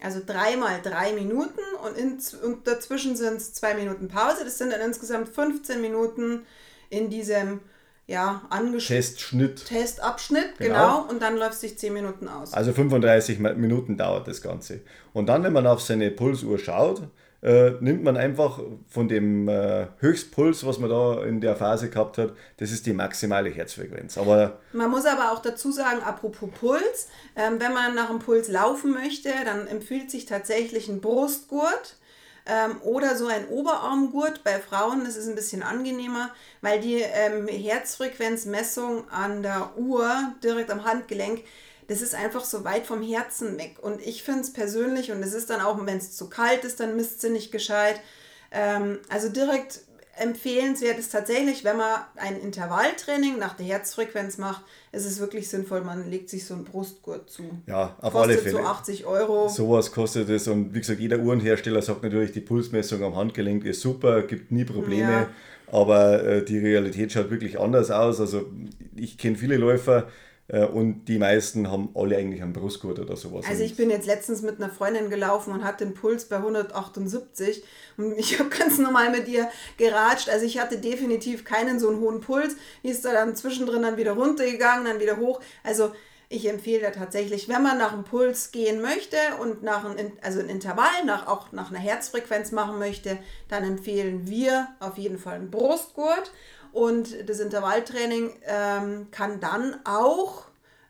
Also 0.00 0.20
dreimal 0.24 0.82
drei 0.82 1.12
Minuten 1.12 1.60
und, 1.84 1.96
in, 1.96 2.18
und 2.42 2.66
dazwischen 2.66 3.16
sind 3.16 3.36
es 3.36 3.54
zwei 3.54 3.74
Minuten 3.74 4.08
Pause. 4.08 4.44
Das 4.44 4.58
sind 4.58 4.72
dann 4.72 4.80
insgesamt 4.80 5.28
15 5.28 5.80
Minuten 5.80 6.42
in 6.90 7.10
diesem 7.10 7.60
ja, 8.06 8.42
Testschnitt. 8.78 9.64
Testabschnitt, 9.64 10.58
genau. 10.58 10.74
genau. 10.74 11.08
Und 11.08 11.22
dann 11.22 11.36
läuft 11.36 11.58
sich 11.58 11.78
10 11.78 11.92
Minuten 11.92 12.28
aus. 12.28 12.52
Also 12.52 12.72
35 12.72 13.38
Minuten 13.38 13.96
dauert 13.96 14.28
das 14.28 14.42
Ganze. 14.42 14.80
Und 15.14 15.26
dann, 15.26 15.42
wenn 15.42 15.54
man 15.54 15.66
auf 15.66 15.80
seine 15.80 16.10
Pulsuhr 16.10 16.58
schaut, 16.58 17.08
äh, 17.44 17.72
nimmt 17.80 18.02
man 18.02 18.16
einfach 18.16 18.58
von 18.88 19.06
dem 19.06 19.48
äh, 19.48 19.86
Höchstpuls, 19.98 20.64
was 20.66 20.78
man 20.78 20.88
da 20.88 21.22
in 21.22 21.42
der 21.42 21.54
Phase 21.56 21.90
gehabt 21.90 22.16
hat, 22.16 22.32
das 22.56 22.70
ist 22.70 22.86
die 22.86 22.94
maximale 22.94 23.50
Herzfrequenz. 23.50 24.16
Aber 24.16 24.60
man 24.72 24.90
muss 24.90 25.04
aber 25.04 25.30
auch 25.30 25.42
dazu 25.42 25.70
sagen, 25.70 26.02
apropos 26.02 26.48
Puls, 26.58 27.08
ähm, 27.36 27.60
wenn 27.60 27.74
man 27.74 27.94
nach 27.94 28.08
dem 28.08 28.18
Puls 28.18 28.48
laufen 28.48 28.92
möchte, 28.92 29.28
dann 29.44 29.66
empfiehlt 29.66 30.10
sich 30.10 30.24
tatsächlich 30.24 30.88
ein 30.88 31.02
Brustgurt 31.02 31.96
ähm, 32.46 32.80
oder 32.80 33.14
so 33.14 33.26
ein 33.26 33.46
Oberarmgurt 33.48 34.42
bei 34.42 34.58
Frauen, 34.58 35.04
das 35.04 35.16
ist 35.16 35.28
ein 35.28 35.34
bisschen 35.34 35.62
angenehmer, 35.62 36.30
weil 36.62 36.80
die 36.80 37.02
ähm, 37.02 37.46
Herzfrequenzmessung 37.46 39.10
an 39.10 39.42
der 39.42 39.76
Uhr 39.76 40.32
direkt 40.42 40.70
am 40.70 40.84
Handgelenk, 40.84 41.42
das 41.88 42.02
ist 42.02 42.14
einfach 42.14 42.44
so 42.44 42.64
weit 42.64 42.86
vom 42.86 43.02
Herzen 43.02 43.58
weg. 43.58 43.76
Und 43.80 44.00
ich 44.00 44.22
finde 44.22 44.40
es 44.40 44.52
persönlich, 44.52 45.12
und 45.12 45.22
es 45.22 45.34
ist 45.34 45.50
dann 45.50 45.60
auch, 45.60 45.78
wenn 45.84 45.98
es 45.98 46.16
zu 46.16 46.28
kalt 46.28 46.64
ist, 46.64 46.80
dann 46.80 46.96
misst 46.96 47.20
sie 47.20 47.30
nicht 47.30 47.52
gescheit. 47.52 48.00
Ähm, 48.50 48.98
also 49.08 49.28
direkt 49.28 49.80
empfehlenswert 50.16 50.98
ist 50.98 51.12
tatsächlich, 51.12 51.64
wenn 51.64 51.76
man 51.76 52.00
ein 52.16 52.38
Intervalltraining 52.40 53.38
nach 53.38 53.54
der 53.54 53.66
Herzfrequenz 53.66 54.38
macht, 54.38 54.62
ist 54.92 55.06
es 55.06 55.18
wirklich 55.18 55.48
sinnvoll, 55.48 55.82
man 55.82 56.08
legt 56.10 56.30
sich 56.30 56.46
so 56.46 56.54
einen 56.54 56.64
Brustgurt 56.64 57.30
zu. 57.30 57.42
Ja, 57.66 57.96
auf 58.00 58.12
kostet 58.12 58.36
alle 58.36 58.38
Fälle. 58.38 58.56
so 58.56 58.58
80 58.60 59.06
Euro. 59.06 59.48
Sowas 59.48 59.92
kostet 59.92 60.28
es 60.28 60.46
und 60.48 60.74
wie 60.74 60.80
gesagt, 60.80 61.00
jeder 61.00 61.18
Uhrenhersteller 61.18 61.82
sagt 61.82 62.02
natürlich, 62.02 62.32
die 62.32 62.40
Pulsmessung 62.40 63.02
am 63.02 63.16
Handgelenk 63.16 63.64
ist 63.64 63.80
super, 63.80 64.22
gibt 64.22 64.52
nie 64.52 64.64
Probleme, 64.64 65.12
ja. 65.12 65.28
aber 65.72 66.22
äh, 66.22 66.44
die 66.44 66.58
Realität 66.58 67.12
schaut 67.12 67.30
wirklich 67.30 67.58
anders 67.58 67.90
aus. 67.90 68.20
Also 68.20 68.44
ich 68.94 69.18
kenne 69.18 69.36
viele 69.36 69.56
Läufer, 69.56 70.08
und 70.48 71.06
die 71.06 71.18
meisten 71.18 71.70
haben 71.70 71.88
alle 71.94 72.18
eigentlich 72.18 72.42
einen 72.42 72.52
Brustgurt 72.52 72.98
oder 72.98 73.16
sowas. 73.16 73.46
Also 73.48 73.62
ich 73.62 73.76
bin 73.76 73.88
jetzt 73.88 74.06
letztens 74.06 74.42
mit 74.42 74.60
einer 74.60 74.70
Freundin 74.70 75.08
gelaufen 75.08 75.52
und 75.52 75.64
hatte 75.64 75.86
den 75.86 75.94
Puls 75.94 76.26
bei 76.26 76.36
178 76.36 77.64
und 77.96 78.12
ich 78.18 78.38
habe 78.38 78.50
ganz 78.50 78.78
normal 78.78 79.10
mit 79.10 79.26
ihr 79.26 79.48
geratscht. 79.78 80.28
Also 80.28 80.44
ich 80.44 80.58
hatte 80.58 80.78
definitiv 80.78 81.44
keinen 81.44 81.80
so 81.80 81.88
einen 81.88 82.00
hohen 82.00 82.20
Puls. 82.20 82.56
Die 82.82 82.90
ist 82.90 83.04
da 83.04 83.12
dann 83.12 83.34
zwischendrin 83.36 83.82
dann 83.82 83.96
wieder 83.96 84.12
runtergegangen, 84.12 84.84
dann 84.84 85.00
wieder 85.00 85.16
hoch. 85.16 85.40
Also 85.62 85.92
ich 86.28 86.48
empfehle 86.48 86.82
da 86.82 86.90
tatsächlich, 86.90 87.48
wenn 87.48 87.62
man 87.62 87.78
nach 87.78 87.92
einem 87.92 88.04
Puls 88.04 88.50
gehen 88.50 88.82
möchte 88.82 89.16
und 89.40 89.62
nach 89.62 89.84
einem, 89.84 90.12
also 90.22 90.40
ein 90.40 90.48
Intervall, 90.48 91.04
nach, 91.06 91.26
auch 91.26 91.52
nach 91.52 91.70
einer 91.70 91.78
Herzfrequenz 91.78 92.50
machen 92.52 92.78
möchte, 92.78 93.18
dann 93.48 93.64
empfehlen 93.64 94.28
wir 94.28 94.68
auf 94.80 94.98
jeden 94.98 95.18
Fall 95.18 95.36
einen 95.36 95.50
Brustgurt. 95.50 96.32
Und 96.74 97.28
das 97.28 97.38
Intervalltraining 97.38 98.30
ähm, 98.46 99.06
kann 99.12 99.38
dann 99.38 99.76
auch 99.84 100.46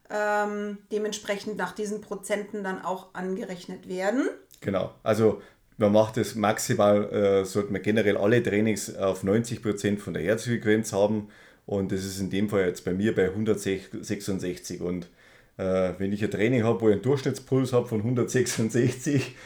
ähm, 0.09 0.79
dementsprechend 0.91 1.59
nach 1.59 1.73
diesen 1.73 2.01
Prozenten 2.01 2.65
dann 2.65 2.83
auch 2.83 3.09
angerechnet 3.13 3.87
werden. 3.87 4.31
Genau, 4.63 4.95
also 5.03 5.43
man 5.77 5.93
macht 5.93 6.17
es 6.17 6.37
maximal, 6.37 7.13
äh, 7.13 7.45
sollte 7.45 7.71
man 7.71 7.83
generell 7.83 8.17
alle 8.17 8.43
Trainings 8.43 8.97
auf 8.97 9.25
90 9.25 9.63
Prozent 9.63 10.01
von 10.01 10.15
der 10.15 10.23
Herzfrequenz 10.23 10.95
haben. 10.95 11.29
Und 11.67 11.93
das 11.93 12.01
ist 12.07 12.19
in 12.19 12.31
dem 12.31 12.49
Fall 12.49 12.65
jetzt 12.65 12.87
bei 12.87 12.95
mir 12.95 13.15
bei 13.15 13.27
166. 13.27 14.81
Und 14.81 15.11
äh, 15.59 15.93
wenn 15.99 16.15
ich 16.15 16.25
ein 16.25 16.31
Training 16.31 16.65
habe, 16.65 16.81
wo 16.81 16.89
ich 16.89 16.95
einen 16.95 17.03
Durchschnittspuls 17.03 17.75
habe 17.75 17.87
von 17.87 17.99
166, 17.99 19.37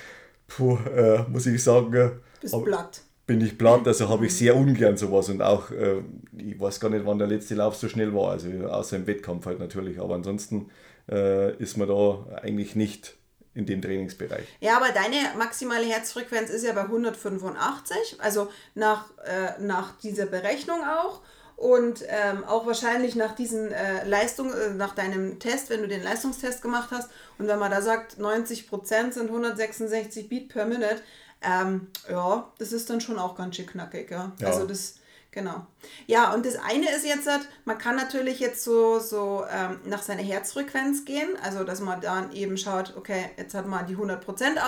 puh, 0.46 0.78
äh, 0.94 1.24
muss 1.28 1.46
ich 1.46 1.60
sagen, 1.64 1.94
äh, 1.94 2.10
Bist 2.40 2.62
platt 2.62 3.02
bin 3.28 3.42
ich 3.42 3.58
platt, 3.58 3.86
also 3.86 4.08
habe 4.08 4.26
ich 4.26 4.36
sehr 4.36 4.56
ungern 4.56 4.96
sowas 4.96 5.28
und 5.28 5.42
auch, 5.42 5.70
äh, 5.70 6.02
ich 6.36 6.58
weiß 6.58 6.80
gar 6.80 6.88
nicht, 6.88 7.04
wann 7.04 7.18
der 7.18 7.28
letzte 7.28 7.54
Lauf 7.54 7.76
so 7.76 7.86
schnell 7.86 8.12
war, 8.14 8.32
also 8.32 8.48
außer 8.66 8.96
im 8.96 9.06
Wettkampf 9.06 9.44
halt 9.44 9.60
natürlich, 9.60 10.00
aber 10.00 10.14
ansonsten 10.14 10.70
äh, 11.10 11.54
ist 11.56 11.76
man 11.76 11.88
da 11.88 12.26
eigentlich 12.42 12.74
nicht 12.74 13.14
in 13.54 13.66
dem 13.66 13.82
Trainingsbereich. 13.82 14.46
Ja, 14.60 14.78
aber 14.78 14.92
deine 14.94 15.36
maximale 15.36 15.84
Herzfrequenz 15.84 16.48
ist 16.48 16.64
ja 16.64 16.72
bei 16.72 16.82
185, 16.82 18.16
also 18.18 18.48
nach, 18.74 19.10
äh, 19.26 19.62
nach 19.62 19.98
dieser 19.98 20.24
Berechnung 20.24 20.78
auch 20.82 21.20
und 21.56 22.04
ähm, 22.08 22.44
auch 22.44 22.66
wahrscheinlich 22.66 23.14
nach 23.14 23.34
diesen 23.34 23.72
äh, 23.72 24.08
Leistung, 24.08 24.54
äh, 24.54 24.70
nach 24.70 24.94
deinem 24.94 25.38
Test, 25.38 25.68
wenn 25.68 25.82
du 25.82 25.88
den 25.88 26.02
Leistungstest 26.02 26.62
gemacht 26.62 26.90
hast 26.92 27.10
und 27.36 27.46
wenn 27.46 27.58
man 27.58 27.70
da 27.70 27.82
sagt, 27.82 28.16
90% 28.18 29.12
sind 29.12 29.26
166 29.26 30.30
Beat 30.30 30.48
per 30.48 30.64
Minute, 30.64 31.02
ähm, 31.42 31.88
ja, 32.08 32.50
das 32.58 32.72
ist 32.72 32.90
dann 32.90 33.00
schon 33.00 33.18
auch 33.18 33.36
ganz 33.36 33.56
schön 33.56 33.66
knackig, 33.66 34.10
ja. 34.10 34.32
ja. 34.40 34.46
Also 34.46 34.66
das, 34.66 34.96
genau. 35.30 35.66
Ja, 36.06 36.32
und 36.34 36.44
das 36.44 36.56
eine 36.56 36.90
ist 36.90 37.04
jetzt, 37.06 37.28
man 37.64 37.78
kann 37.78 37.96
natürlich 37.96 38.40
jetzt 38.40 38.64
so, 38.64 38.98
so 38.98 39.44
ähm, 39.50 39.80
nach 39.84 40.02
seiner 40.02 40.22
Herzfrequenz 40.22 41.04
gehen, 41.04 41.28
also 41.42 41.64
dass 41.64 41.80
man 41.80 42.00
dann 42.00 42.32
eben 42.32 42.56
schaut, 42.56 42.94
okay, 42.96 43.30
jetzt 43.36 43.54
hat 43.54 43.66
man 43.66 43.86
die 43.86 43.96
100% 43.96 44.18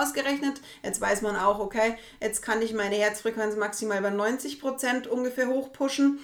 ausgerechnet, 0.01 0.61
jetzt 0.83 1.01
weiß 1.01 1.21
man 1.23 1.35
auch, 1.35 1.59
okay, 1.59 1.97
jetzt 2.21 2.41
kann 2.41 2.61
ich 2.61 2.73
meine 2.73 2.95
Herzfrequenz 2.95 3.55
maximal 3.55 4.01
bei 4.01 4.09
90% 4.09 5.07
ungefähr 5.07 5.47
hochpushen. 5.47 6.19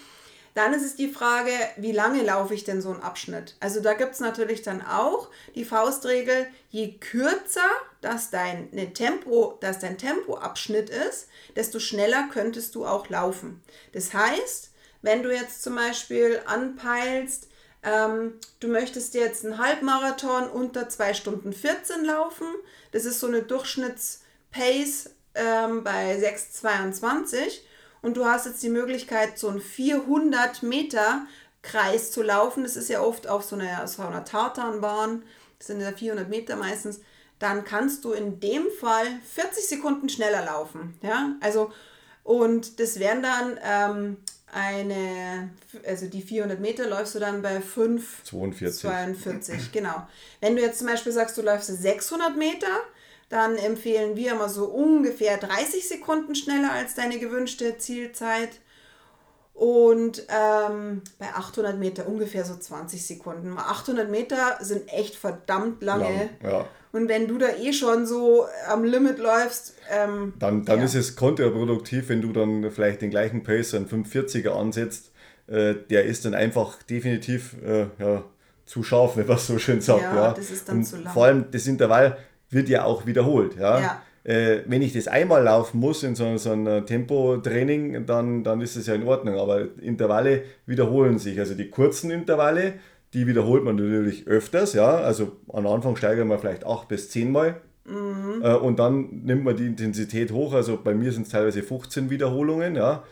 Dann 0.58 0.74
ist 0.74 0.84
es 0.84 0.96
die 0.96 1.10
Frage, 1.10 1.52
wie 1.76 1.92
lange 1.92 2.24
laufe 2.24 2.56
ich 2.56 2.64
denn 2.64 2.82
so 2.82 2.90
einen 2.90 3.04
Abschnitt? 3.04 3.56
Also 3.60 3.80
da 3.80 3.94
gibt 3.94 4.16
es 4.16 4.20
natürlich 4.20 4.64
dann 4.64 4.84
auch 4.84 5.30
die 5.54 5.66
Faustregel, 5.66 6.48
je 6.72 6.98
kürzer 6.98 7.70
das 8.02 8.32
dein, 8.32 8.68
ne 8.72 8.92
Tempo, 8.92 9.60
dass 9.62 9.78
dein 9.78 10.00
Tempoabschnitt 10.00 10.90
ist, 10.90 11.28
desto 11.56 11.78
schneller 11.78 12.30
könntest 12.34 12.74
du 12.74 12.88
auch 12.88 13.08
laufen. 13.10 13.62
Das 13.94 14.16
heißt, 14.16 14.72
wenn 15.04 15.22
du 15.22 15.32
jetzt 15.32 15.62
zum 15.62 15.76
Beispiel 15.76 16.42
anpeilst, 16.48 17.50
ähm, 17.84 18.40
du 18.60 18.68
möchtest 18.68 19.14
jetzt 19.14 19.46
einen 19.46 19.60
Halbmarathon 19.60 20.50
unter 20.50 20.90
2 20.90 21.14
Stunden 21.14 21.54
14 21.54 22.04
laufen, 22.04 22.48
das 22.94 23.06
ist 23.06 23.20
so 23.20 23.28
eine 23.28 23.44
Durchschnittspace 23.44 25.12
ähm, 25.36 25.84
bei 25.84 26.18
6,22 26.18 27.60
und 28.02 28.18
du 28.18 28.26
hast 28.26 28.46
jetzt 28.46 28.64
die 28.64 28.70
Möglichkeit, 28.70 29.38
so 29.38 29.50
einen 29.50 29.62
400 29.62 30.64
Meter 30.64 31.26
Kreis 31.62 32.12
zu 32.12 32.22
laufen. 32.22 32.64
Das 32.64 32.78
ist 32.78 32.90
ja 32.90 33.02
oft 33.02 33.28
auf 33.28 33.44
so 33.44 33.56
einer, 33.56 33.88
so 33.88 34.04
einer 34.04 34.24
Tartanbahn, 34.24 35.24
das 35.58 35.68
sind 35.68 35.82
ja 35.82 35.92
400 35.92 36.30
Meter 36.30 36.56
meistens. 36.56 37.02
Dann 37.40 37.64
kannst 37.64 38.04
du 38.04 38.14
in 38.14 38.40
dem 38.40 38.66
Fall 38.80 39.06
40 39.34 39.68
Sekunden 39.68 40.10
schneller 40.10 40.46
laufen. 40.46 40.98
Ja, 41.02 41.36
also 41.40 41.72
und 42.24 42.80
das 42.80 43.00
wären 43.00 43.24
dann 43.24 43.58
ähm, 43.64 44.18
eine, 44.52 45.50
also 45.86 46.08
die 46.08 46.22
400 46.22 46.60
Meter 46.60 46.88
läufst 46.88 47.16
du 47.16 47.20
dann 47.20 47.42
bei 47.42 47.62
5, 47.62 48.24
42. 48.24 48.82
42, 48.82 49.72
genau. 49.72 50.08
Wenn 50.42 50.56
du 50.56 50.62
jetzt 50.62 50.80
zum 50.80 50.88
Beispiel 50.88 51.12
sagst, 51.12 51.38
du 51.38 51.42
läufst 51.42 51.68
600 51.68 52.36
Meter, 52.36 52.68
dann 53.30 53.58
empfehlen 53.58 54.16
wir 54.16 54.32
immer 54.32 54.50
so 54.50 54.66
ungefähr 54.66 55.38
30 55.38 55.88
Sekunden 55.88 56.36
schneller 56.36 56.72
als 56.72 56.96
deine 56.96 57.20
gewünschte 57.20 57.78
Zielzeit. 57.78 58.50
Und 59.54 60.24
ähm, 60.30 61.02
bei 61.18 61.34
800 61.34 61.80
Meter 61.80 62.08
ungefähr 62.08 62.46
so 62.46 62.56
20 62.56 63.04
Sekunden. 63.04 63.58
800 63.58 64.10
Meter 64.10 64.60
sind 64.62 64.88
echt 64.94 65.16
verdammt 65.16 65.82
lange. 65.82 66.30
Lang, 66.42 66.52
ja. 66.52 66.66
Und 66.92 67.10
wenn 67.10 67.28
du 67.28 67.38
da 67.38 67.48
eh 67.50 67.74
schon 67.74 68.06
so 68.06 68.46
am 68.68 68.84
Limit 68.84 69.18
läufst, 69.18 69.74
ähm, 69.92 70.34
dann, 70.40 70.64
dann 70.64 70.80
ja. 70.80 70.86
ist 70.86 70.96
es 70.96 71.16
kontraproduktiv, 71.16 72.10
wenn 72.10 72.22
du 72.22 72.32
dann 72.32 72.72
vielleicht 72.72 73.02
den 73.02 73.10
gleichen 73.10 73.44
Pace, 73.44 73.74
einen 73.74 73.88
540er 73.88 74.52
ansetzt. 74.52 75.12
Äh, 75.48 75.76
der 75.90 76.06
ist 76.06 76.26
dann 76.26 76.36
einfach 76.36 76.82
definitiv 76.84 77.56
äh, 77.66 77.88
ja, 78.00 78.24
zu 78.66 78.84
scharf, 78.84 79.18
wenn 79.18 79.28
man 79.28 79.38
so 79.38 79.58
schön 79.58 79.82
sagt. 79.82 80.04
Ja, 80.04 80.16
ja. 80.16 80.34
das 80.34 80.52
ist 80.52 80.70
dann 80.70 80.78
Und 80.78 80.86
zu 80.86 80.98
lang. 80.98 81.14
Vor 81.14 81.26
allem 81.26 81.46
das 81.52 81.66
Intervall 81.68 82.18
wird 82.50 82.70
ja 82.70 82.84
auch 82.84 83.06
wiederholt. 83.06 83.56
Ja? 83.56 83.80
ja. 83.80 84.02
Äh, 84.24 84.64
wenn 84.66 84.82
ich 84.82 84.94
das 84.94 85.08
einmal 85.08 85.44
laufen 85.44 85.80
muss 85.80 86.04
in 86.04 86.16
so, 86.16 86.38
so 86.38 86.52
einem 86.52 86.86
Tempotraining, 86.86 88.06
dann, 88.06 88.44
dann 88.44 88.62
ist 88.62 88.76
es 88.76 88.88
ja 88.88 88.96
in 88.96 89.08
Ordnung. 89.08 89.36
Aber 89.36 89.68
Intervalle 89.82 90.44
wiederholen 90.66 91.18
sich. 91.18 91.40
Also 91.40 91.54
die 91.54 91.70
kurzen 91.70 92.12
Intervalle, 92.12 92.74
die 93.14 93.26
wiederholt 93.26 93.64
man 93.64 93.78
natürlich 93.78 94.28
öfters. 94.28 94.74
Ja? 94.74 94.98
Also 94.98 95.38
am 95.52 95.66
Anfang 95.66 95.96
steigern 95.96 96.28
wir 96.28 96.40
vielleicht 96.40 96.66
acht 96.66 96.88
bis 96.88 97.10
zehnmal. 97.10 97.62
Mhm. 97.86 98.42
Äh, 98.44 98.56
und 98.56 98.80
dann 98.80 99.22
nimmt 99.24 99.46
man 99.46 99.56
die 99.56 99.66
Intensität 99.66 100.32
hoch. 100.32 100.54
Also 100.54 100.78
bei 100.84 100.94
mir 100.94 101.12
sind 101.12 101.24
es 101.24 101.32
teilweise 101.32 101.64
15 101.64 102.10
Wiederholungen. 102.10 102.76
Ja? 102.76 103.04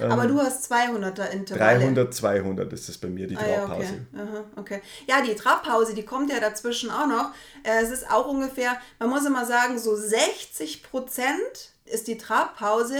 Aber 0.00 0.24
ähm, 0.24 0.28
du 0.28 0.40
hast 0.40 0.72
200er 0.72 1.30
Intervalle. 1.30 1.80
300, 1.80 2.14
200 2.14 2.72
ist 2.72 2.88
das 2.88 2.98
bei 2.98 3.08
mir, 3.08 3.26
die 3.26 3.36
ah, 3.36 3.40
Trabpause. 3.40 4.06
Ja, 4.14 4.44
okay. 4.56 4.56
okay. 4.56 4.82
Ja, 5.06 5.22
die 5.22 5.34
Trabpause, 5.34 5.94
die 5.94 6.04
kommt 6.04 6.30
ja 6.30 6.40
dazwischen 6.40 6.90
auch 6.90 7.06
noch. 7.06 7.32
Äh, 7.62 7.82
es 7.82 7.90
ist 7.90 8.10
auch 8.10 8.26
ungefähr, 8.26 8.78
man 8.98 9.10
muss 9.10 9.26
immer 9.26 9.44
sagen, 9.44 9.78
so 9.78 9.94
60 9.94 10.82
Prozent 10.82 11.72
ist 11.84 12.08
die 12.08 12.16
Trabpause 12.16 12.96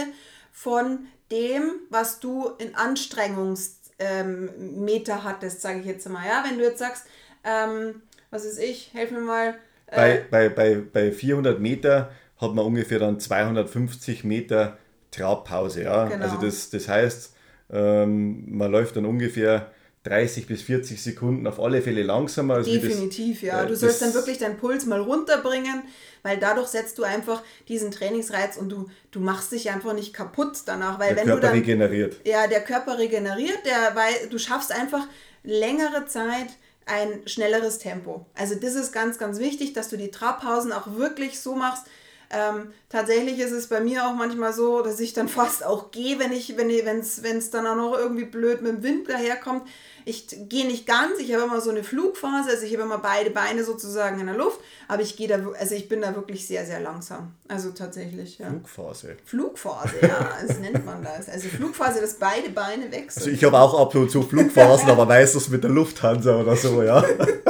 von 0.51 1.07
dem, 1.31 1.71
was 1.89 2.19
du 2.19 2.51
in 2.57 2.75
Anstrengungsmeter 2.75 5.13
ähm, 5.13 5.23
hattest, 5.23 5.61
sage 5.61 5.79
ich 5.79 5.85
jetzt 5.85 6.07
mal. 6.09 6.25
Ja, 6.25 6.43
wenn 6.47 6.57
du 6.57 6.63
jetzt 6.63 6.79
sagst, 6.79 7.05
ähm, 7.43 8.01
was 8.29 8.45
ist 8.45 8.59
ich, 8.59 8.93
helf 8.93 9.11
mir 9.11 9.19
mal. 9.19 9.55
Äh, 9.87 10.21
bei, 10.29 10.29
bei, 10.29 10.49
bei, 10.49 10.75
bei 10.75 11.11
400 11.11 11.59
Meter 11.59 12.11
hat 12.37 12.53
man 12.53 12.65
ungefähr 12.65 12.99
dann 12.99 13.19
250 13.19 14.23
Meter 14.23 14.77
Trabpause. 15.15 15.83
Ja? 15.83 16.05
Genau. 16.05 16.23
Also 16.23 16.37
das, 16.37 16.69
das 16.69 16.87
heißt, 16.87 17.33
ähm, 17.71 18.45
man 18.47 18.71
läuft 18.71 18.95
dann 18.95 19.05
ungefähr 19.05 19.71
30 20.03 20.47
bis 20.47 20.61
40 20.63 21.01
Sekunden 21.01 21.47
auf 21.47 21.59
alle 21.59 21.81
Fälle 21.81 22.03
langsamer. 22.03 22.55
Also 22.55 22.71
Definitiv, 22.71 23.39
das, 23.39 23.47
ja. 23.47 23.65
Du 23.65 23.75
sollst 23.75 24.01
dann 24.01 24.13
wirklich 24.13 24.37
deinen 24.37 24.57
Puls 24.57 24.85
mal 24.85 24.99
runterbringen, 24.99 25.83
weil 26.23 26.37
dadurch 26.37 26.67
setzt 26.67 26.97
du 26.97 27.03
einfach 27.03 27.41
diesen 27.69 27.91
Trainingsreiz 27.91 28.57
und 28.57 28.69
du, 28.69 28.89
du 29.11 29.21
machst 29.21 29.53
dich 29.53 29.69
einfach 29.69 29.93
nicht 29.93 30.13
kaputt 30.13 30.57
danach. 30.65 30.99
Weil 30.99 31.09
der 31.09 31.17
wenn 31.17 31.25
Körper 31.25 31.41
du 31.41 31.47
dann, 31.47 31.55
regeneriert. 31.55 32.17
Ja, 32.25 32.47
der 32.47 32.61
Körper 32.61 32.97
regeneriert, 32.97 33.59
der, 33.65 33.95
weil 33.95 34.29
du 34.29 34.37
schaffst 34.37 34.73
einfach 34.73 35.07
längere 35.43 36.05
Zeit 36.05 36.47
ein 36.85 37.25
schnelleres 37.25 37.79
Tempo. 37.79 38.25
Also 38.35 38.55
das 38.55 38.75
ist 38.75 38.91
ganz, 38.91 39.17
ganz 39.17 39.39
wichtig, 39.39 39.71
dass 39.71 39.87
du 39.87 39.95
die 39.95 40.11
Trabpausen 40.11 40.73
auch 40.73 40.97
wirklich 40.97 41.39
so 41.39 41.55
machst, 41.55 41.85
ähm, 42.33 42.73
tatsächlich 42.89 43.39
ist 43.39 43.51
es 43.51 43.67
bei 43.67 43.79
mir 43.79 44.07
auch 44.07 44.15
manchmal 44.15 44.53
so, 44.53 44.81
dass 44.81 44.99
ich 44.99 45.13
dann 45.13 45.27
fast 45.29 45.63
auch 45.63 45.91
gehe, 45.91 46.19
wenn 46.19 46.31
ich, 46.31 46.57
wenn 46.57 46.69
es 46.69 47.49
dann 47.51 47.67
auch 47.67 47.75
noch 47.75 47.97
irgendwie 47.97 48.25
blöd 48.25 48.61
mit 48.61 48.71
dem 48.71 48.83
Wind 48.83 49.09
daherkommt. 49.09 49.67
Ich 50.05 50.27
gehe 50.49 50.67
nicht 50.67 50.85
ganz, 50.85 51.17
ich 51.19 51.33
habe 51.33 51.43
immer 51.43 51.61
so 51.61 51.69
eine 51.69 51.81
Flugphase, 51.81 52.49
also 52.49 52.65
ich 52.65 52.73
habe 52.73 52.83
immer 52.83 52.97
beide 52.97 53.29
Beine 53.29 53.63
sozusagen 53.63 54.19
in 54.19 54.25
der 54.25 54.35
Luft, 54.35 54.59
aber 54.89 55.01
ich 55.01 55.15
gehe 55.15 55.29
da, 55.29 55.39
also 55.57 55.75
ich 55.75 55.87
bin 55.87 56.01
da 56.01 56.13
wirklich 56.13 56.45
sehr, 56.45 56.65
sehr 56.65 56.81
langsam. 56.81 57.33
Also 57.47 57.71
tatsächlich, 57.71 58.37
ja. 58.39 58.49
Flugphase. 58.49 59.15
Flugphase, 59.23 59.95
ja, 60.01 60.37
das 60.45 60.59
nennt 60.59 60.85
man 60.85 61.03
das. 61.03 61.29
Also 61.29 61.47
Flugphase, 61.47 62.01
dass 62.01 62.15
beide 62.15 62.49
Beine 62.49 62.91
wechseln. 62.91 63.23
Also 63.23 63.29
ich 63.29 63.43
habe 63.45 63.57
auch 63.57 63.79
ab 63.79 63.95
und 63.95 64.11
zu 64.11 64.23
Flugphasen, 64.23 64.89
aber 64.89 65.05
meistens 65.05 65.47
mit 65.47 65.63
der 65.63 65.71
Lufthansa 65.71 66.41
oder 66.41 66.57
so, 66.57 66.83
ja. 66.83 67.01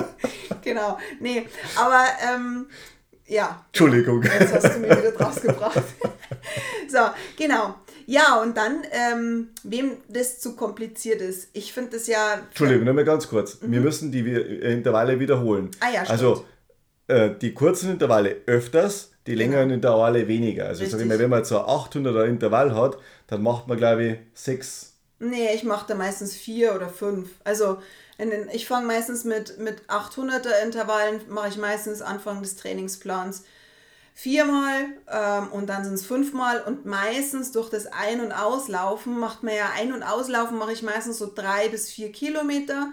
genau, 0.61 0.99
nee, 1.19 1.47
aber 1.75 2.03
ähm, 2.21 2.67
ja. 3.27 3.63
Entschuldigung. 3.67 4.23
Jetzt 4.23 4.53
hast 4.53 4.75
du 4.75 4.79
mir 4.79 4.89
wieder 4.89 5.11
draus 5.11 5.41
gebracht. 5.41 5.83
so, 6.89 6.99
genau. 7.37 7.75
Ja, 8.05 8.41
und 8.41 8.57
dann, 8.57 8.83
ähm, 8.91 9.49
wem 9.63 9.97
das 10.09 10.39
zu 10.39 10.55
kompliziert 10.55 11.21
ist. 11.21 11.49
Ich 11.53 11.73
finde 11.73 11.91
das 11.91 12.07
ja. 12.07 12.41
Entschuldigung, 12.49 12.85
nur 12.85 12.93
mal 12.93 13.05
ganz 13.05 13.27
kurz. 13.27 13.61
Mhm. 13.61 13.71
Wir 13.71 13.81
müssen 13.81 14.11
die 14.11 14.19
Intervalle 14.19 15.19
wiederholen. 15.19 15.71
Ah 15.79 15.85
ja, 15.85 16.05
stimmt. 16.05 16.09
Also 16.09 16.45
äh, 17.07 17.31
die 17.41 17.53
kurzen 17.53 17.91
Intervalle 17.91 18.37
öfters, 18.45 19.11
die 19.27 19.35
längeren 19.35 19.69
genau. 19.69 19.75
Intervalle 19.75 20.27
weniger. 20.27 20.67
Also 20.67 20.85
sag 20.85 20.99
ich 20.99 21.05
mal, 21.05 21.19
wenn 21.19 21.29
man 21.29 21.39
jetzt 21.39 21.49
so 21.49 21.59
ein 21.59 21.65
800er 21.65 22.25
Intervall 22.25 22.75
hat, 22.75 22.97
dann 23.27 23.41
macht 23.41 23.67
man 23.67 23.77
glaube 23.77 24.03
ich 24.03 24.17
sechs. 24.33 24.92
Nee, 25.23 25.53
ich 25.53 25.63
mache 25.63 25.85
da 25.87 25.95
meistens 25.95 26.35
vier 26.35 26.75
oder 26.75 26.89
fünf. 26.89 27.29
Also 27.43 27.77
den, 28.19 28.49
ich 28.51 28.67
fange 28.67 28.85
meistens 28.87 29.23
mit, 29.23 29.57
mit 29.57 29.81
800er 29.87 30.61
Intervallen, 30.63 31.21
mache 31.29 31.49
ich 31.49 31.57
meistens 31.57 32.01
Anfang 32.01 32.41
des 32.41 32.55
Trainingsplans 32.57 33.43
viermal 34.13 34.85
ähm, 35.09 35.47
und 35.51 35.67
dann 35.67 35.83
sind 35.83 35.95
es 35.95 36.05
fünfmal 36.05 36.61
und 36.61 36.85
meistens 36.85 37.51
durch 37.51 37.69
das 37.69 37.87
Ein- 37.87 38.21
und 38.21 38.31
Auslaufen 38.31 39.17
macht 39.17 39.41
man 39.43 39.55
ja 39.55 39.71
Ein- 39.75 39.93
und 39.93 40.03
Auslaufen 40.03 40.57
mache 40.57 40.73
ich 40.73 40.83
meistens 40.83 41.17
so 41.17 41.31
drei 41.33 41.69
bis 41.69 41.89
vier 41.89 42.11
Kilometer 42.11 42.91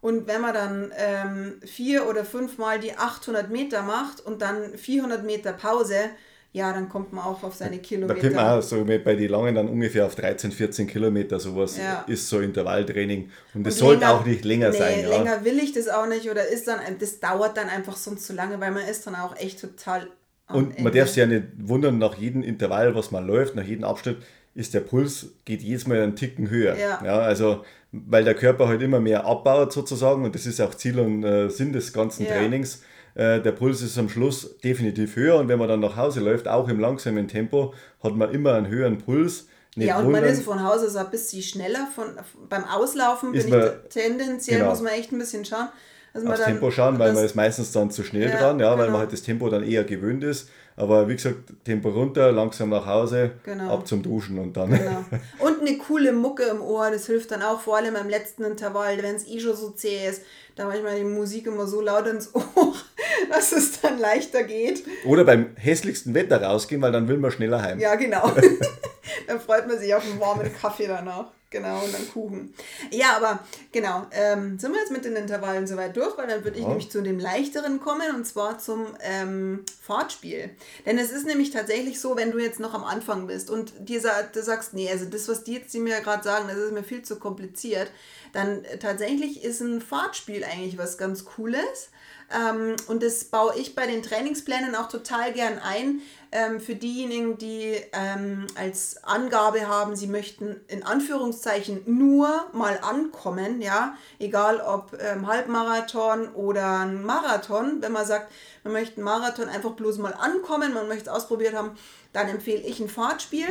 und 0.00 0.26
wenn 0.28 0.40
man 0.42 0.54
dann 0.54 0.92
ähm, 0.96 1.60
vier 1.64 2.06
oder 2.08 2.24
fünfmal 2.24 2.78
die 2.78 2.96
800 2.96 3.50
Meter 3.50 3.82
macht 3.82 4.20
und 4.20 4.42
dann 4.42 4.76
400 4.78 5.24
Meter 5.24 5.52
Pause, 5.52 6.10
ja, 6.54 6.72
dann 6.72 6.88
kommt 6.88 7.12
man 7.12 7.24
auch 7.24 7.42
auf 7.42 7.56
seine 7.56 7.78
Kilometer. 7.78 8.14
Da 8.14 8.20
kommt 8.20 8.36
man 8.36 8.46
auch 8.46 8.62
so 8.62 8.84
bei 8.84 9.16
den 9.16 9.28
Langen 9.28 9.56
dann 9.56 9.68
ungefähr 9.68 10.06
auf 10.06 10.14
13, 10.14 10.52
14 10.52 10.86
Kilometer, 10.86 11.40
sowas 11.40 11.76
ja. 11.76 12.04
ist 12.06 12.28
so 12.28 12.38
Intervalltraining. 12.38 13.28
Und 13.54 13.66
das 13.66 13.78
sollte 13.78 14.08
auch 14.08 14.24
nicht 14.24 14.44
länger 14.44 14.70
nee, 14.70 14.78
sein. 14.78 15.00
Ja. 15.02 15.08
Länger 15.08 15.44
will 15.44 15.58
ich 15.58 15.72
das 15.72 15.88
auch 15.88 16.06
nicht 16.06 16.30
oder 16.30 16.46
ist 16.46 16.68
dann, 16.68 16.78
das 17.00 17.18
dauert 17.18 17.56
dann 17.56 17.68
einfach 17.68 17.96
sonst 17.96 18.24
zu 18.24 18.34
lange, 18.34 18.60
weil 18.60 18.70
man 18.70 18.86
ist 18.86 19.04
dann 19.04 19.16
auch 19.16 19.36
echt 19.36 19.60
total 19.60 20.06
und 20.48 20.78
man 20.78 20.92
darf 20.92 21.08
sich 21.08 21.16
ja 21.16 21.26
nicht 21.26 21.44
wundern, 21.56 21.98
nach 21.98 22.16
jedem 22.18 22.42
Intervall, 22.42 22.94
was 22.94 23.10
man 23.10 23.26
läuft, 23.26 23.56
nach 23.56 23.64
jedem 23.64 23.84
Abschnitt, 23.84 24.18
ist 24.54 24.74
der 24.74 24.80
Puls, 24.80 25.30
geht 25.44 25.62
jedes 25.62 25.88
Mal 25.88 26.02
einen 26.02 26.14
Ticken 26.14 26.50
höher. 26.50 26.76
Ja. 26.78 27.00
ja 27.04 27.18
also, 27.18 27.64
weil 27.90 28.22
der 28.22 28.34
Körper 28.34 28.68
halt 28.68 28.82
immer 28.82 29.00
mehr 29.00 29.24
abbaut 29.24 29.72
sozusagen 29.72 30.24
und 30.24 30.34
das 30.34 30.46
ist 30.46 30.60
auch 30.60 30.74
Ziel 30.74 31.00
und 31.00 31.24
äh, 31.24 31.48
Sinn 31.48 31.72
des 31.72 31.92
ganzen. 31.92 32.26
Trainings. 32.26 32.82
Äh, 33.14 33.40
der 33.40 33.52
Puls 33.52 33.82
ist 33.82 33.98
am 33.98 34.08
Schluss 34.08 34.58
definitiv 34.58 35.16
höher 35.16 35.36
und 35.36 35.48
wenn 35.48 35.58
man 35.58 35.68
dann 35.68 35.80
nach 35.80 35.96
Hause 35.96 36.20
läuft, 36.20 36.48
auch 36.48 36.68
im 36.68 36.80
langsamen 36.80 37.28
Tempo, 37.28 37.74
hat 38.02 38.14
man 38.16 38.32
immer 38.32 38.54
einen 38.54 38.68
höheren 38.68 38.98
Puls. 38.98 39.46
Nicht 39.76 39.88
ja, 39.88 39.98
und 39.98 40.06
wundern. 40.06 40.22
man 40.22 40.32
ist 40.32 40.42
von 40.42 40.62
Hause 40.62 40.86
aus 40.86 40.96
ein 40.96 41.10
bisschen 41.10 41.42
schneller. 41.42 41.88
Von, 41.94 42.06
beim 42.48 42.64
Auslaufen 42.64 43.32
bin 43.32 43.40
ich 43.40 43.90
tendenziell, 43.90 44.58
genau. 44.58 44.70
muss 44.70 44.80
man 44.80 44.92
echt 44.92 45.12
ein 45.12 45.18
bisschen 45.18 45.44
schauen 45.44 45.68
also 46.14 46.28
aufs 46.28 46.44
Tempo 46.44 46.70
schauen, 46.70 46.98
weil 46.98 47.12
man 47.12 47.24
ist 47.24 47.34
meistens 47.34 47.72
dann 47.72 47.90
zu 47.90 48.04
schnell 48.04 48.30
ja, 48.30 48.38
dran, 48.38 48.60
ja, 48.60 48.70
genau. 48.70 48.78
weil 48.78 48.90
man 48.90 49.00
halt 49.00 49.12
das 49.12 49.22
Tempo 49.22 49.48
dann 49.50 49.64
eher 49.64 49.84
gewöhnt 49.84 50.22
ist. 50.22 50.48
Aber 50.76 51.08
wie 51.08 51.14
gesagt, 51.14 51.52
Tempo 51.64 51.88
runter, 51.88 52.32
langsam 52.32 52.70
nach 52.70 52.84
Hause, 52.84 53.32
genau. 53.44 53.72
ab 53.72 53.86
zum 53.86 54.02
Duschen 54.02 54.38
und 54.38 54.56
dann. 54.56 54.70
Genau. 54.70 55.04
Und 55.38 55.60
eine 55.60 55.78
coole 55.78 56.12
Mucke 56.12 56.42
im 56.44 56.60
Ohr, 56.60 56.90
das 56.90 57.06
hilft 57.06 57.30
dann 57.30 57.42
auch 57.42 57.60
vor 57.60 57.76
allem 57.76 57.94
im 57.94 58.08
letzten 58.08 58.42
Intervall, 58.42 59.00
wenn 59.02 59.14
es 59.14 59.26
eh 59.28 59.38
schon 59.38 59.56
so 59.56 59.70
zäh 59.70 60.08
ist. 60.08 60.22
Da 60.56 60.66
mache 60.66 60.78
ich 60.78 60.82
mal 60.82 60.96
die 60.96 61.04
Musik 61.04 61.46
immer 61.46 61.66
so 61.66 61.80
laut 61.80 62.06
ins 62.08 62.34
Ohr, 62.34 62.74
dass 63.30 63.52
es 63.52 63.80
dann 63.80 63.98
leichter 63.98 64.42
geht. 64.42 64.84
Oder 65.04 65.24
beim 65.24 65.54
hässlichsten 65.56 66.12
Wetter 66.14 66.42
rausgehen, 66.42 66.82
weil 66.82 66.92
dann 66.92 67.06
will 67.06 67.18
man 67.18 67.30
schneller 67.30 67.62
heim. 67.62 67.78
Ja, 67.78 67.94
genau. 67.94 68.32
dann 69.28 69.40
freut 69.40 69.68
man 69.68 69.78
sich 69.78 69.94
auf 69.94 70.04
einen 70.04 70.20
warmen 70.20 70.52
Kaffee 70.60 70.88
danach. 70.88 71.30
Genau, 71.54 71.84
und 71.84 71.94
dann 71.94 72.08
Kuchen. 72.08 72.52
Ja, 72.90 73.16
aber 73.16 73.38
genau, 73.70 74.08
ähm, 74.10 74.58
sind 74.58 74.72
wir 74.72 74.80
jetzt 74.80 74.90
mit 74.90 75.04
den 75.04 75.14
Intervallen 75.14 75.68
soweit 75.68 75.96
durch, 75.96 76.18
weil 76.18 76.26
dann 76.26 76.42
würde 76.42 76.58
ich 76.58 76.66
nämlich 76.66 76.90
zu 76.90 77.00
dem 77.00 77.20
leichteren 77.20 77.78
kommen 77.78 78.12
und 78.12 78.26
zwar 78.26 78.58
zum 78.58 78.88
ähm, 79.00 79.64
Fahrtspiel. 79.80 80.50
Denn 80.84 80.98
es 80.98 81.12
ist 81.12 81.28
nämlich 81.28 81.52
tatsächlich 81.52 82.00
so, 82.00 82.16
wenn 82.16 82.32
du 82.32 82.40
jetzt 82.40 82.58
noch 82.58 82.74
am 82.74 82.82
Anfang 82.82 83.28
bist 83.28 83.50
und 83.50 83.72
dir 83.88 84.02
du 84.32 84.42
sagst, 84.42 84.74
nee, 84.74 84.90
also 84.90 85.04
das, 85.04 85.28
was 85.28 85.44
die 85.44 85.54
jetzt 85.54 85.72
die 85.72 85.78
mir 85.78 86.00
gerade 86.00 86.24
sagen, 86.24 86.46
das 86.48 86.56
ist 86.56 86.72
mir 86.72 86.82
viel 86.82 87.02
zu 87.02 87.20
kompliziert, 87.20 87.88
dann 88.32 88.64
äh, 88.64 88.80
tatsächlich 88.80 89.44
ist 89.44 89.60
ein 89.60 89.80
Fahrtspiel 89.80 90.42
eigentlich 90.42 90.76
was 90.76 90.98
ganz 90.98 91.24
Cooles. 91.24 91.90
Ähm, 92.34 92.74
und 92.88 93.04
das 93.04 93.24
baue 93.24 93.56
ich 93.56 93.76
bei 93.76 93.86
den 93.86 94.02
Trainingsplänen 94.02 94.74
auch 94.74 94.88
total 94.88 95.32
gern 95.32 95.58
ein. 95.60 96.00
Ähm, 96.36 96.58
für 96.58 96.74
diejenigen, 96.74 97.38
die 97.38 97.80
ähm, 97.92 98.48
als 98.56 99.04
Angabe 99.04 99.68
haben, 99.68 99.94
sie 99.94 100.08
möchten 100.08 100.60
in 100.66 100.82
Anführungszeichen 100.82 101.82
nur 101.86 102.46
mal 102.52 102.80
ankommen, 102.82 103.62
ja, 103.62 103.96
egal 104.18 104.60
ob 104.60 104.98
ähm, 105.00 105.28
Halbmarathon 105.28 106.34
oder 106.34 106.80
ein 106.80 107.04
Marathon. 107.04 107.80
Wenn 107.82 107.92
man 107.92 108.04
sagt, 108.04 108.32
man 108.64 108.72
möchte 108.72 108.96
einen 108.96 109.04
Marathon 109.04 109.48
einfach 109.48 109.74
bloß 109.74 109.98
mal 109.98 110.12
ankommen, 110.12 110.74
man 110.74 110.88
möchte 110.88 111.04
es 111.04 111.14
ausprobiert 111.16 111.54
haben, 111.54 111.78
dann 112.12 112.28
empfehle 112.28 112.62
ich 112.62 112.80
ein 112.80 112.88
Fahrtspiel. 112.88 113.46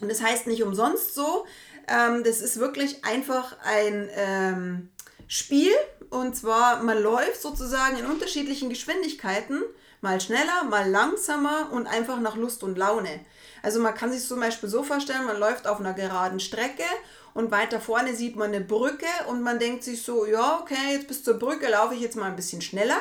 Und 0.00 0.10
das 0.10 0.20
heißt 0.20 0.48
nicht 0.48 0.64
umsonst 0.64 1.14
so. 1.14 1.46
Ähm, 1.86 2.24
das 2.24 2.40
ist 2.40 2.58
wirklich 2.58 3.04
einfach 3.04 3.56
ein 3.62 4.10
ähm, 4.16 4.88
Spiel, 5.28 5.70
und 6.10 6.34
zwar, 6.34 6.82
man 6.82 7.00
läuft 7.00 7.40
sozusagen 7.40 7.98
in 7.98 8.06
unterschiedlichen 8.06 8.68
Geschwindigkeiten, 8.68 9.62
mal 10.00 10.20
schneller, 10.20 10.64
mal 10.68 10.88
langsamer 10.88 11.68
und 11.72 11.86
einfach 11.86 12.20
nach 12.20 12.36
Lust 12.36 12.62
und 12.62 12.78
Laune. 12.78 13.20
Also 13.62 13.80
man 13.80 13.94
kann 13.94 14.12
sich 14.12 14.26
zum 14.26 14.40
Beispiel 14.40 14.68
so 14.68 14.82
vorstellen, 14.82 15.26
man 15.26 15.38
läuft 15.38 15.66
auf 15.66 15.80
einer 15.80 15.92
geraden 15.92 16.40
Strecke 16.40 16.84
und 17.34 17.50
weiter 17.50 17.80
vorne 17.80 18.14
sieht 18.14 18.36
man 18.36 18.48
eine 18.48 18.60
Brücke 18.60 19.06
und 19.28 19.42
man 19.42 19.58
denkt 19.58 19.84
sich 19.84 20.02
so, 20.02 20.26
ja, 20.26 20.58
okay, 20.60 20.92
jetzt 20.92 21.08
bis 21.08 21.22
zur 21.22 21.34
Brücke 21.34 21.68
laufe 21.68 21.94
ich 21.94 22.00
jetzt 22.00 22.16
mal 22.16 22.26
ein 22.26 22.36
bisschen 22.36 22.62
schneller. 22.62 23.00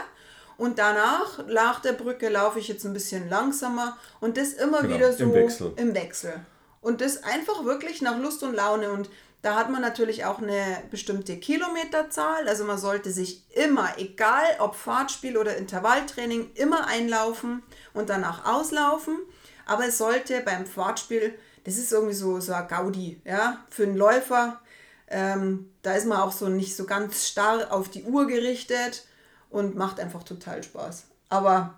Und 0.58 0.78
danach, 0.78 1.48
nach 1.48 1.80
der 1.80 1.94
Brücke, 1.94 2.28
laufe 2.28 2.60
ich 2.60 2.68
jetzt 2.68 2.86
ein 2.86 2.92
bisschen 2.92 3.30
langsamer 3.30 3.98
und 4.20 4.36
das 4.36 4.52
immer 4.52 4.82
genau, 4.82 4.96
wieder 4.96 5.14
so 5.14 5.24
im 5.24 5.34
Wechsel. 5.34 5.74
im 5.78 5.96
Wechsel. 5.96 6.34
Und 6.82 7.02
das 7.02 7.24
einfach 7.24 7.64
wirklich 7.64 8.02
nach 8.02 8.18
Lust 8.18 8.44
und 8.44 8.54
Laune. 8.54 8.92
Und 8.92 9.10
da 9.42 9.56
hat 9.56 9.70
man 9.70 9.82
natürlich 9.82 10.26
auch 10.26 10.40
eine 10.40 10.84
bestimmte 10.92 11.38
Kilometerzahl. 11.38 12.48
Also 12.48 12.66
man 12.66 12.78
sollte 12.78 13.12
sich 13.12 13.46
immer, 13.56 13.98
egal 13.98 14.44
ob 14.60 14.76
Fahrtspiel 14.76 15.38
oder 15.38 15.56
Intervalltraining, 15.56 16.52
immer 16.56 16.88
einlaufen 16.88 17.64
und 17.94 18.10
danach 18.10 18.46
auslaufen. 18.46 19.18
Aber 19.66 19.88
es 19.88 19.98
sollte 19.98 20.42
beim 20.42 20.66
Fahrtspiel, 20.66 21.38
das 21.64 21.78
ist 21.78 21.92
irgendwie 21.94 22.16
so, 22.16 22.40
so 22.40 22.54
ein 22.54 22.68
Gaudi, 22.68 23.22
ja, 23.24 23.64
für 23.70 23.84
einen 23.84 23.96
Läufer. 23.96 24.60
Ähm, 25.08 25.72
da 25.84 25.94
ist 25.94 26.06
man 26.06 26.20
auch 26.20 26.34
so 26.34 26.50
nicht 26.50 26.76
so 26.76 26.86
ganz 26.86 27.28
starr 27.28 27.72
auf 27.72 27.90
die 27.90 28.04
Uhr 28.04 28.28
gerichtet 28.28 29.06
und 29.50 29.76
macht 29.76 30.00
einfach 30.00 30.24
total 30.24 30.64
Spaß. 30.64 31.06
Aber 31.30 31.78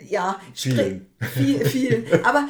ja, 0.00 0.40
viel. 0.54 1.06
viel, 1.20 1.64
viel. 1.66 2.06
Aber 2.24 2.48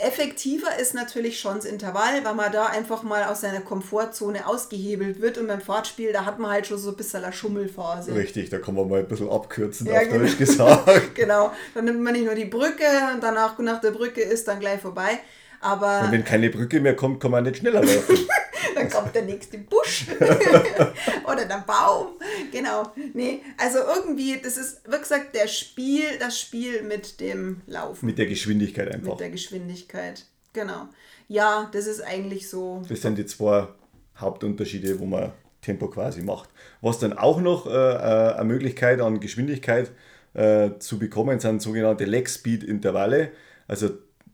effektiver 0.00 0.78
ist 0.80 0.94
natürlich 0.94 1.38
schon 1.38 1.56
das 1.56 1.64
Intervall, 1.64 2.24
weil 2.24 2.34
man 2.34 2.52
da 2.52 2.66
einfach 2.66 3.02
mal 3.02 3.24
aus 3.24 3.40
seiner 3.42 3.60
Komfortzone 3.60 4.46
ausgehebelt 4.46 5.20
wird 5.20 5.38
und 5.38 5.46
beim 5.46 5.60
Fahrtspiel, 5.60 6.12
da 6.12 6.24
hat 6.24 6.38
man 6.38 6.50
halt 6.50 6.66
schon 6.66 6.78
so 6.78 6.90
ein 6.90 6.96
bisschen 6.96 7.24
eine 7.24 7.32
Schummelphase. 7.32 8.14
Richtig, 8.14 8.50
da 8.50 8.58
kann 8.58 8.74
man 8.74 8.88
mal 8.88 9.00
ein 9.00 9.08
bisschen 9.08 9.28
abkürzen, 9.28 9.86
ja, 9.86 9.94
auf 9.94 10.08
genau. 10.08 10.18
Deutsch 10.18 10.38
gesagt. 10.38 10.88
genau, 11.14 11.52
dann 11.74 11.84
nimmt 11.84 12.00
man 12.00 12.12
nicht 12.12 12.24
nur 12.24 12.34
die 12.34 12.46
Brücke 12.46 12.84
und 13.14 13.22
danach 13.22 13.58
nach 13.58 13.80
der 13.80 13.90
Brücke 13.90 14.20
ist 14.20 14.48
dann 14.48 14.60
gleich 14.60 14.80
vorbei. 14.80 15.20
Aber 15.60 16.02
und 16.04 16.12
wenn 16.12 16.24
keine 16.24 16.50
Brücke 16.50 16.80
mehr 16.80 16.94
kommt, 16.94 17.20
kann 17.20 17.30
man 17.30 17.44
nicht 17.44 17.58
schneller 17.58 17.82
laufen. 17.82 18.18
dann 18.90 19.02
kommt 19.02 19.14
der 19.14 19.22
nächste 19.22 19.58
Busch 19.58 20.06
oder 21.30 21.44
der 21.44 21.64
Baum. 21.66 22.08
Genau. 22.52 22.92
Nee, 23.12 23.40
also 23.58 23.78
irgendwie, 23.78 24.40
das 24.42 24.56
ist, 24.56 24.82
wie 24.88 24.98
gesagt, 24.98 25.34
der 25.34 25.48
Spiel, 25.48 26.18
das 26.18 26.40
Spiel 26.40 26.82
mit 26.82 27.20
dem 27.20 27.62
Laufen. 27.66 28.06
Mit 28.06 28.18
der 28.18 28.26
Geschwindigkeit 28.26 28.92
einfach. 28.92 29.12
Mit 29.12 29.20
der 29.20 29.30
Geschwindigkeit. 29.30 30.24
Genau. 30.52 30.88
Ja, 31.28 31.68
das 31.72 31.86
ist 31.86 32.00
eigentlich 32.00 32.48
so. 32.48 32.82
Das 32.88 33.02
sind 33.02 33.18
die 33.18 33.26
zwei 33.26 33.68
Hauptunterschiede, 34.16 34.98
wo 35.00 35.06
man 35.06 35.32
Tempo 35.62 35.88
quasi 35.88 36.22
macht. 36.22 36.50
Was 36.80 36.98
dann 36.98 37.14
auch 37.14 37.40
noch 37.40 37.66
äh, 37.66 37.70
äh 37.70 38.34
eine 38.34 38.44
Möglichkeit 38.44 39.00
an 39.00 39.20
Geschwindigkeit 39.20 39.90
äh, 40.34 40.78
zu 40.78 40.98
bekommen, 40.98 41.40
sind 41.40 41.62
sogenannte 41.62 42.04
Leg-Speed-Intervalle. 42.04 43.30
Also 43.66 43.90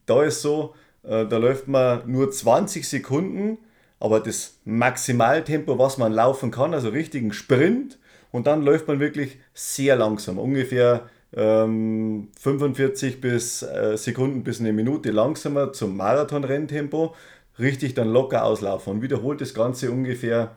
da 0.06 0.24
ist 0.24 0.42
so, 0.42 0.74
äh, 1.04 1.26
da 1.26 1.36
läuft 1.36 1.68
man 1.68 2.10
nur 2.10 2.30
20 2.30 2.88
Sekunden, 2.88 3.58
aber 4.00 4.20
das 4.20 4.58
Maximaltempo, 4.64 5.78
was 5.78 5.98
man 5.98 6.12
laufen 6.12 6.50
kann, 6.50 6.74
also 6.74 6.88
richtigen 6.88 7.32
Sprint, 7.32 7.98
und 8.32 8.46
dann 8.46 8.62
läuft 8.62 8.88
man 8.88 9.00
wirklich 9.00 9.38
sehr 9.54 9.96
langsam, 9.96 10.38
ungefähr 10.38 11.08
ähm, 11.36 12.28
45 12.38 13.20
bis, 13.20 13.62
äh, 13.62 13.96
Sekunden 13.96 14.42
bis 14.42 14.60
eine 14.60 14.72
Minute 14.72 15.10
langsamer 15.10 15.72
zum 15.72 15.96
Marathon-Renntempo, 15.96 17.14
richtig 17.58 17.94
dann 17.94 18.08
locker 18.08 18.44
auslaufen 18.44 18.94
und 18.94 19.02
wiederholt 19.02 19.40
das 19.40 19.54
Ganze 19.54 19.90
ungefähr 19.90 20.56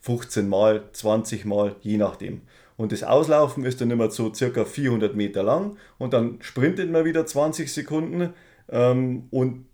15 0.00 0.48
Mal, 0.48 0.82
20 0.92 1.44
Mal, 1.44 1.76
je 1.80 1.96
nachdem. 1.96 2.42
Und 2.76 2.92
das 2.92 3.02
Auslaufen 3.04 3.64
ist 3.64 3.80
dann 3.80 3.90
immer 3.90 4.10
so 4.10 4.32
circa 4.32 4.64
400 4.64 5.14
Meter 5.14 5.42
lang 5.42 5.76
und 5.98 6.12
dann 6.14 6.38
sprintet 6.40 6.90
man 6.90 7.04
wieder 7.04 7.26
20 7.26 7.72
Sekunden 7.72 8.32
ähm, 8.70 9.28
und 9.30 9.66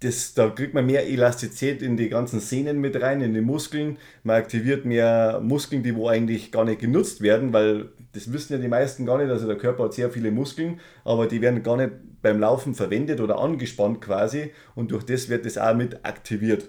das, 0.00 0.34
da 0.34 0.50
kriegt 0.50 0.74
man 0.74 0.84
mehr 0.84 1.08
Elastizität 1.08 1.80
in 1.80 1.96
die 1.96 2.10
ganzen 2.10 2.40
Sehnen 2.40 2.80
mit 2.80 3.00
rein, 3.00 3.22
in 3.22 3.32
die 3.32 3.40
Muskeln. 3.40 3.96
Man 4.24 4.36
aktiviert 4.36 4.84
mehr 4.84 5.40
Muskeln, 5.42 5.82
die 5.82 5.96
wo 5.96 6.08
eigentlich 6.08 6.52
gar 6.52 6.64
nicht 6.64 6.80
genutzt 6.80 7.22
werden, 7.22 7.52
weil 7.52 7.88
das 8.12 8.30
wissen 8.32 8.54
ja 8.54 8.58
die 8.58 8.68
meisten 8.68 9.06
gar 9.06 9.16
nicht. 9.18 9.30
Also 9.30 9.46
der 9.46 9.56
Körper 9.56 9.84
hat 9.84 9.94
sehr 9.94 10.10
viele 10.10 10.30
Muskeln, 10.30 10.80
aber 11.04 11.26
die 11.26 11.40
werden 11.40 11.62
gar 11.62 11.78
nicht 11.78 11.92
beim 12.20 12.40
Laufen 12.40 12.74
verwendet 12.74 13.20
oder 13.20 13.38
angespannt 13.38 14.00
quasi 14.00 14.52
und 14.74 14.90
durch 14.90 15.04
das 15.04 15.28
wird 15.28 15.46
das 15.46 15.56
auch 15.56 15.74
mit 15.74 16.04
aktiviert. 16.04 16.68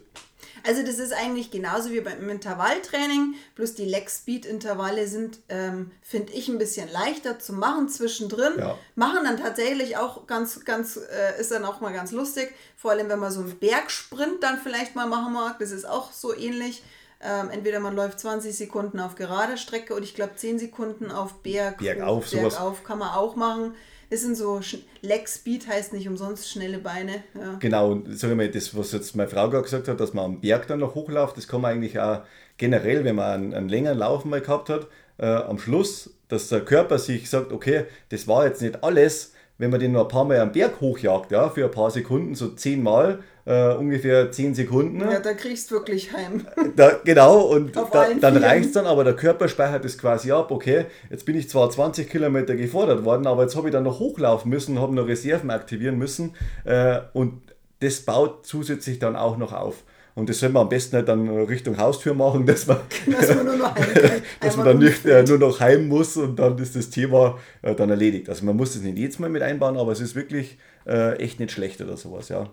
Also 0.67 0.83
das 0.83 0.99
ist 0.99 1.13
eigentlich 1.13 1.49
genauso 1.49 1.91
wie 1.91 2.01
beim 2.01 2.29
Intervalltraining, 2.29 3.35
bloß 3.55 3.75
die 3.75 3.85
Leg-Speed-Intervalle 3.85 5.07
sind, 5.07 5.39
ähm, 5.47 5.91
finde 6.01 6.33
ich, 6.33 6.49
ein 6.49 6.57
bisschen 6.57 6.91
leichter 6.91 7.39
zu 7.39 7.53
machen 7.53 7.87
zwischendrin. 7.87 8.51
Ja. 8.57 8.77
Machen 8.95 9.19
dann 9.23 9.37
tatsächlich 9.37 9.95
auch 9.95 10.27
ganz, 10.27 10.65
ganz, 10.65 10.97
äh, 10.97 11.39
ist 11.39 11.51
dann 11.51 11.63
auch 11.63 11.79
mal 11.79 11.93
ganz 11.93 12.11
lustig, 12.11 12.53
vor 12.75 12.91
allem 12.91 13.07
wenn 13.07 13.19
man 13.19 13.31
so 13.31 13.39
einen 13.39 13.57
Bergsprint 13.57 14.43
dann 14.43 14.59
vielleicht 14.59 14.93
mal 14.93 15.07
machen 15.07 15.31
mag, 15.31 15.57
das 15.59 15.71
ist 15.71 15.87
auch 15.87 16.11
so 16.11 16.35
ähnlich. 16.35 16.83
Ähm, 17.21 17.49
entweder 17.49 17.79
man 17.79 17.95
läuft 17.95 18.19
20 18.19 18.55
Sekunden 18.55 18.99
auf 18.99 19.15
gerade 19.15 19.57
Strecke 19.57 19.95
und 19.95 20.03
ich 20.03 20.15
glaube 20.15 20.35
10 20.35 20.59
Sekunden 20.59 21.11
auf 21.11 21.35
Berg, 21.35 21.77
Bergauf, 21.77 22.29
Bergauf 22.29 22.83
kann 22.83 22.99
man 22.99 23.09
auch 23.15 23.37
machen. 23.37 23.73
Es 24.09 24.21
sind 24.21 24.35
so, 24.35 24.61
Leg 25.01 25.27
Speed 25.27 25.67
heißt 25.67 25.91
nicht 25.91 26.07
umsonst 26.07 26.49
schnelle 26.49 26.77
Beine. 26.77 27.23
Ja. 27.35 27.55
Genau, 27.59 27.91
und 27.91 28.17
sag 28.17 28.31
ich 28.31 28.37
mal, 28.37 28.49
das, 28.49 28.75
was 28.75 28.93
jetzt 28.93 29.15
meine 29.15 29.29
Frau 29.29 29.49
gerade 29.49 29.63
gesagt 29.63 29.87
hat, 29.89 29.99
dass 29.99 30.13
man 30.13 30.25
am 30.25 30.41
Berg 30.41 30.67
dann 30.67 30.79
noch 30.79 30.95
hochläuft, 30.95 31.35
das 31.35 31.47
kann 31.47 31.61
man 31.61 31.71
eigentlich 31.71 31.99
auch 31.99 32.21
generell, 32.57 33.03
wenn 33.03 33.15
man 33.15 33.31
einen, 33.31 33.53
einen 33.53 33.69
längeren 33.69 33.97
Lauf 33.97 34.23
mal 34.23 34.39
gehabt 34.39 34.69
hat, 34.69 34.87
äh, 35.17 35.25
am 35.25 35.59
Schluss, 35.59 36.11
dass 36.29 36.47
der 36.47 36.61
Körper 36.61 36.99
sich 36.99 37.29
sagt, 37.29 37.51
okay, 37.51 37.85
das 38.09 38.27
war 38.27 38.45
jetzt 38.45 38.61
nicht 38.61 38.83
alles, 38.83 39.33
wenn 39.57 39.71
man 39.71 39.79
den 39.79 39.91
noch 39.91 40.03
ein 40.03 40.07
paar 40.07 40.25
Mal 40.25 40.39
am 40.39 40.51
Berg 40.51 40.79
hochjagt, 40.81 41.31
ja, 41.31 41.49
für 41.49 41.65
ein 41.65 41.71
paar 41.71 41.89
Sekunden, 41.89 42.35
so 42.35 42.49
zehnmal, 42.49 43.19
äh, 43.45 43.73
ungefähr 43.73 44.31
zehn 44.31 44.53
Sekunden. 44.53 44.99
Ja, 44.99 45.19
da 45.19 45.33
kriegst 45.33 45.71
du 45.71 45.75
wirklich 45.75 46.11
heim. 46.13 46.45
Da, 46.75 46.99
genau, 47.03 47.41
und 47.41 47.75
da, 47.91 48.07
dann 48.19 48.37
reicht 48.37 48.67
es 48.67 48.71
dann, 48.73 48.85
aber 48.85 49.03
der 49.03 49.15
Körper 49.15 49.47
speichert 49.47 49.85
es 49.85 49.97
quasi 49.97 50.31
ab, 50.31 50.51
okay, 50.51 50.85
jetzt 51.09 51.25
bin 51.25 51.35
ich 51.35 51.49
zwar 51.49 51.69
20 51.69 52.09
Kilometer 52.09 52.55
gefordert 52.55 53.05
worden, 53.05 53.25
aber 53.25 53.43
jetzt 53.43 53.55
habe 53.55 53.69
ich 53.69 53.73
dann 53.73 53.83
noch 53.83 53.99
hochlaufen 53.99 54.49
müssen, 54.49 54.79
habe 54.79 54.93
noch 54.93 55.07
Reserven 55.07 55.49
aktivieren 55.49 55.97
müssen 55.97 56.35
äh, 56.65 56.99
und 57.13 57.41
das 57.79 58.01
baut 58.01 58.45
zusätzlich 58.45 58.99
dann 58.99 59.15
auch 59.15 59.37
noch 59.37 59.53
auf. 59.53 59.83
Und 60.17 60.27
das 60.29 60.39
soll 60.39 60.49
man 60.49 60.63
am 60.63 60.69
besten 60.69 60.95
halt 60.95 61.07
dann 61.09 61.29
Richtung 61.29 61.77
Haustür 61.77 62.15
machen, 62.15 62.43
dass 62.47 62.65
man, 62.65 62.79
dass 63.05 63.35
man, 63.35 63.45
nur 63.45 63.55
noch 63.55 63.75
heim, 63.75 64.21
dass 64.41 64.57
man 64.57 64.65
dann 64.65 64.79
nicht 64.79 65.05
äh, 65.05 65.21
nur 65.21 65.37
noch 65.37 65.59
heim 65.59 65.87
muss 65.87 66.17
und 66.17 66.37
dann 66.37 66.57
ist 66.57 66.75
das 66.75 66.89
Thema 66.89 67.37
äh, 67.61 67.75
dann 67.75 67.91
erledigt. 67.91 68.27
Also 68.27 68.43
man 68.43 68.57
muss 68.57 68.73
das 68.73 68.81
nicht 68.81 68.97
jedes 68.97 69.19
Mal 69.19 69.29
mit 69.29 69.43
einbauen, 69.43 69.77
aber 69.77 69.91
es 69.91 69.99
ist 69.99 70.15
wirklich 70.15 70.57
äh, 70.87 71.17
echt 71.17 71.39
nicht 71.39 71.51
schlecht 71.51 71.81
oder 71.81 71.97
sowas, 71.97 72.29
ja. 72.29 72.49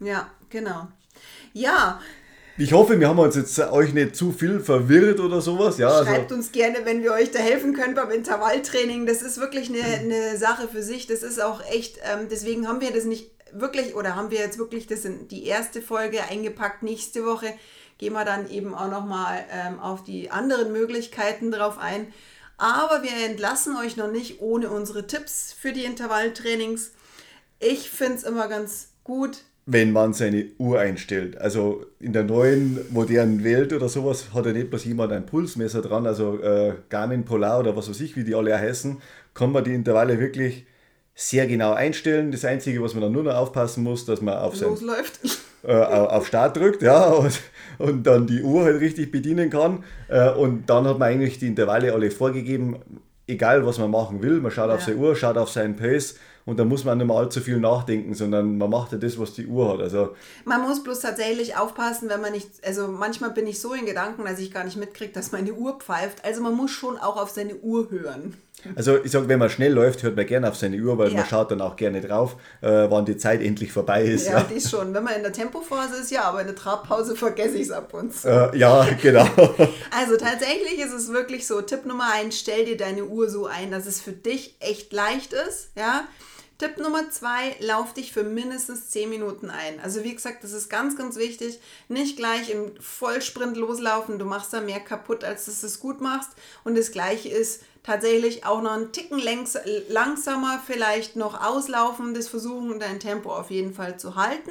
Ja, 0.00 0.28
genau. 0.50 0.88
Ja, 1.52 2.00
ich 2.58 2.72
hoffe, 2.72 2.98
wir 2.98 3.08
haben 3.08 3.18
uns 3.20 3.36
jetzt 3.36 3.58
euch 3.60 3.92
nicht 3.94 4.14
zu 4.14 4.32
viel 4.32 4.58
verwirrt 4.58 5.20
oder 5.20 5.40
sowas. 5.40 5.78
Ja, 5.78 5.88
also 5.88 6.04
Schreibt 6.04 6.22
also. 6.24 6.34
uns 6.34 6.52
gerne, 6.52 6.78
wenn 6.84 7.02
wir 7.02 7.12
euch 7.12 7.30
da 7.30 7.40
helfen 7.40 7.74
können 7.74 7.94
beim 7.94 8.10
Intervalltraining. 8.10 9.06
Das 9.06 9.22
ist 9.22 9.38
wirklich 9.38 9.70
eine, 9.70 9.82
eine 9.84 10.36
Sache 10.36 10.68
für 10.68 10.82
sich. 10.82 11.06
Das 11.06 11.22
ist 11.22 11.42
auch 11.42 11.64
echt, 11.68 11.98
ähm, 11.98 12.26
deswegen 12.30 12.68
haben 12.68 12.80
wir 12.80 12.92
das 12.92 13.04
nicht 13.04 13.30
wirklich, 13.52 13.94
oder 13.94 14.16
haben 14.16 14.30
wir 14.30 14.38
jetzt 14.38 14.58
wirklich 14.58 14.86
das 14.86 15.04
in 15.04 15.28
die 15.28 15.46
erste 15.46 15.82
Folge 15.82 16.22
eingepackt. 16.24 16.82
Nächste 16.82 17.24
Woche 17.24 17.52
gehen 17.98 18.12
wir 18.12 18.24
dann 18.24 18.50
eben 18.50 18.74
auch 18.74 18.90
nochmal 18.90 19.44
ähm, 19.50 19.78
auf 19.78 20.02
die 20.02 20.30
anderen 20.30 20.72
Möglichkeiten 20.72 21.50
drauf 21.50 21.78
ein. 21.78 22.08
Aber 22.56 23.02
wir 23.02 23.10
entlassen 23.28 23.76
euch 23.76 23.96
noch 23.96 24.10
nicht 24.10 24.40
ohne 24.40 24.70
unsere 24.70 25.06
Tipps 25.06 25.52
für 25.52 25.72
die 25.72 25.84
Intervalltrainings. 25.84 26.92
Ich 27.58 27.90
finde 27.90 28.14
es 28.14 28.22
immer 28.22 28.48
ganz 28.48 28.92
gut. 29.02 29.38
Wenn 29.66 29.92
man 29.92 30.12
seine 30.12 30.46
Uhr 30.58 30.78
einstellt. 30.78 31.38
Also 31.38 31.86
in 31.98 32.12
der 32.12 32.24
neuen 32.24 32.78
modernen 32.92 33.42
Welt 33.44 33.72
oder 33.72 33.88
sowas 33.88 34.34
hat 34.34 34.44
ja 34.46 34.52
nicht 34.52 34.70
bloß 34.70 34.84
jemand 34.84 35.12
ein 35.12 35.24
Pulsmesser 35.24 35.80
dran, 35.80 36.06
also 36.06 36.38
äh, 36.40 36.74
Garmin 36.90 37.24
Polar 37.24 37.60
oder 37.60 37.74
was 37.74 37.88
weiß 37.88 38.00
ich, 38.02 38.14
wie 38.14 38.24
die 38.24 38.34
alle 38.34 38.56
heißen, 38.58 39.00
kann 39.32 39.52
man 39.52 39.64
die 39.64 39.74
Intervalle 39.74 40.20
wirklich 40.20 40.66
sehr 41.14 41.46
genau 41.46 41.72
einstellen. 41.72 42.32
Das 42.32 42.44
Einzige, 42.44 42.82
was 42.82 42.94
man 42.94 43.02
dann 43.02 43.12
nur 43.12 43.22
noch 43.22 43.34
aufpassen 43.34 43.84
muss, 43.84 44.04
dass 44.04 44.20
man 44.20 44.36
auf, 44.36 44.56
sein, 44.56 44.76
äh, 45.62 45.72
auf 45.72 46.26
Start 46.26 46.56
drückt 46.56 46.82
ja, 46.82 47.06
und, 47.06 47.40
und 47.78 48.02
dann 48.04 48.26
die 48.26 48.42
Uhr 48.42 48.64
halt 48.64 48.80
richtig 48.80 49.12
bedienen 49.12 49.50
kann. 49.50 49.84
Äh, 50.08 50.30
und 50.30 50.68
dann 50.68 50.86
hat 50.86 50.98
man 50.98 51.08
eigentlich 51.08 51.38
die 51.38 51.46
Intervalle 51.46 51.92
alle 51.92 52.10
vorgegeben, 52.10 52.76
egal 53.26 53.64
was 53.64 53.78
man 53.78 53.90
machen 53.90 54.22
will. 54.22 54.40
Man 54.40 54.50
schaut 54.50 54.68
ja. 54.68 54.74
auf 54.74 54.82
seine 54.82 54.96
Uhr, 54.96 55.14
schaut 55.14 55.36
auf 55.36 55.50
seinen 55.50 55.76
Pace 55.76 56.16
und 56.46 56.58
da 56.58 56.64
muss 56.64 56.84
man 56.84 56.98
nicht 56.98 57.06
mehr 57.06 57.16
allzu 57.16 57.40
viel 57.40 57.58
nachdenken, 57.58 58.14
sondern 58.14 58.58
man 58.58 58.68
macht 58.68 58.92
ja 58.92 58.98
das, 58.98 59.18
was 59.18 59.32
die 59.32 59.46
Uhr 59.46 59.72
hat. 59.72 59.80
Also 59.80 60.14
man 60.44 60.62
muss 60.62 60.82
bloß 60.82 61.00
tatsächlich 61.00 61.56
aufpassen, 61.56 62.08
wenn 62.10 62.20
man 62.20 62.32
nicht, 62.32 62.48
also 62.66 62.88
manchmal 62.88 63.30
bin 63.30 63.46
ich 63.46 63.60
so 63.60 63.72
in 63.72 63.86
Gedanken, 63.86 64.24
dass 64.24 64.38
ich 64.38 64.52
gar 64.52 64.64
nicht 64.64 64.76
mitkriege, 64.76 65.12
dass 65.12 65.32
meine 65.32 65.54
Uhr 65.54 65.78
pfeift. 65.78 66.24
Also 66.24 66.42
man 66.42 66.54
muss 66.54 66.70
schon 66.70 66.98
auch 66.98 67.16
auf 67.16 67.30
seine 67.30 67.56
Uhr 67.56 67.90
hören. 67.90 68.36
Also 68.76 69.02
ich 69.02 69.12
sage, 69.12 69.28
wenn 69.28 69.38
man 69.38 69.50
schnell 69.50 69.72
läuft, 69.72 70.02
hört 70.02 70.16
man 70.16 70.26
gerne 70.26 70.48
auf 70.48 70.56
seine 70.56 70.76
Uhr, 70.78 70.96
weil 70.96 71.08
ja. 71.10 71.18
man 71.18 71.26
schaut 71.26 71.50
dann 71.50 71.60
auch 71.60 71.76
gerne 71.76 72.00
drauf, 72.00 72.36
äh, 72.62 72.86
wann 72.88 73.04
die 73.04 73.16
Zeit 73.16 73.42
endlich 73.42 73.72
vorbei 73.72 74.04
ist. 74.04 74.26
Ja, 74.26 74.38
ja, 74.38 74.44
die 74.44 74.54
ist 74.54 74.70
schon. 74.70 74.94
Wenn 74.94 75.04
man 75.04 75.14
in 75.14 75.22
der 75.22 75.32
Tempophase 75.32 75.96
ist, 75.96 76.10
ja, 76.10 76.22
aber 76.24 76.40
in 76.40 76.46
der 76.46 76.56
Trabpause 76.56 77.14
vergesse 77.16 77.56
ich 77.56 77.62
es 77.62 77.70
ab 77.70 77.92
und 77.92 78.14
zu. 78.14 78.28
Äh, 78.28 78.56
ja, 78.56 78.86
genau. 79.02 79.26
also 79.90 80.16
tatsächlich 80.16 80.78
ist 80.78 80.92
es 80.92 81.12
wirklich 81.12 81.46
so, 81.46 81.60
Tipp 81.60 81.84
Nummer 81.84 82.12
eins, 82.12 82.38
stell 82.38 82.64
dir 82.64 82.76
deine 82.76 83.04
Uhr 83.04 83.28
so 83.28 83.46
ein, 83.46 83.70
dass 83.70 83.86
es 83.86 84.00
für 84.00 84.12
dich 84.12 84.56
echt 84.60 84.92
leicht 84.92 85.32
ist, 85.32 85.70
ja. 85.76 86.04
Tipp 86.58 86.78
Nummer 86.78 87.10
zwei, 87.10 87.56
lauf 87.58 87.94
dich 87.94 88.12
für 88.12 88.22
mindestens 88.22 88.88
10 88.90 89.10
Minuten 89.10 89.50
ein. 89.50 89.80
Also 89.82 90.04
wie 90.04 90.14
gesagt, 90.14 90.44
das 90.44 90.52
ist 90.52 90.70
ganz, 90.70 90.96
ganz 90.96 91.16
wichtig. 91.16 91.58
Nicht 91.88 92.16
gleich 92.16 92.48
im 92.48 92.70
Vollsprint 92.80 93.56
loslaufen, 93.56 94.20
du 94.20 94.24
machst 94.24 94.52
da 94.52 94.60
mehr 94.60 94.78
kaputt, 94.78 95.24
als 95.24 95.46
dass 95.46 95.62
du 95.62 95.66
es 95.66 95.80
gut 95.80 96.00
machst. 96.00 96.30
Und 96.62 96.78
das 96.78 96.92
gleiche 96.92 97.28
ist 97.28 97.62
tatsächlich 97.84 98.44
auch 98.44 98.62
noch 98.62 98.72
einen 98.72 98.90
Ticken 98.90 99.20
langsamer 99.88 100.60
vielleicht 100.66 101.14
noch 101.14 101.40
auslaufen, 101.40 102.14
das 102.14 102.28
versuchen, 102.28 102.80
dein 102.80 102.98
Tempo 102.98 103.32
auf 103.32 103.50
jeden 103.50 103.72
Fall 103.72 103.98
zu 103.98 104.16
halten. 104.16 104.50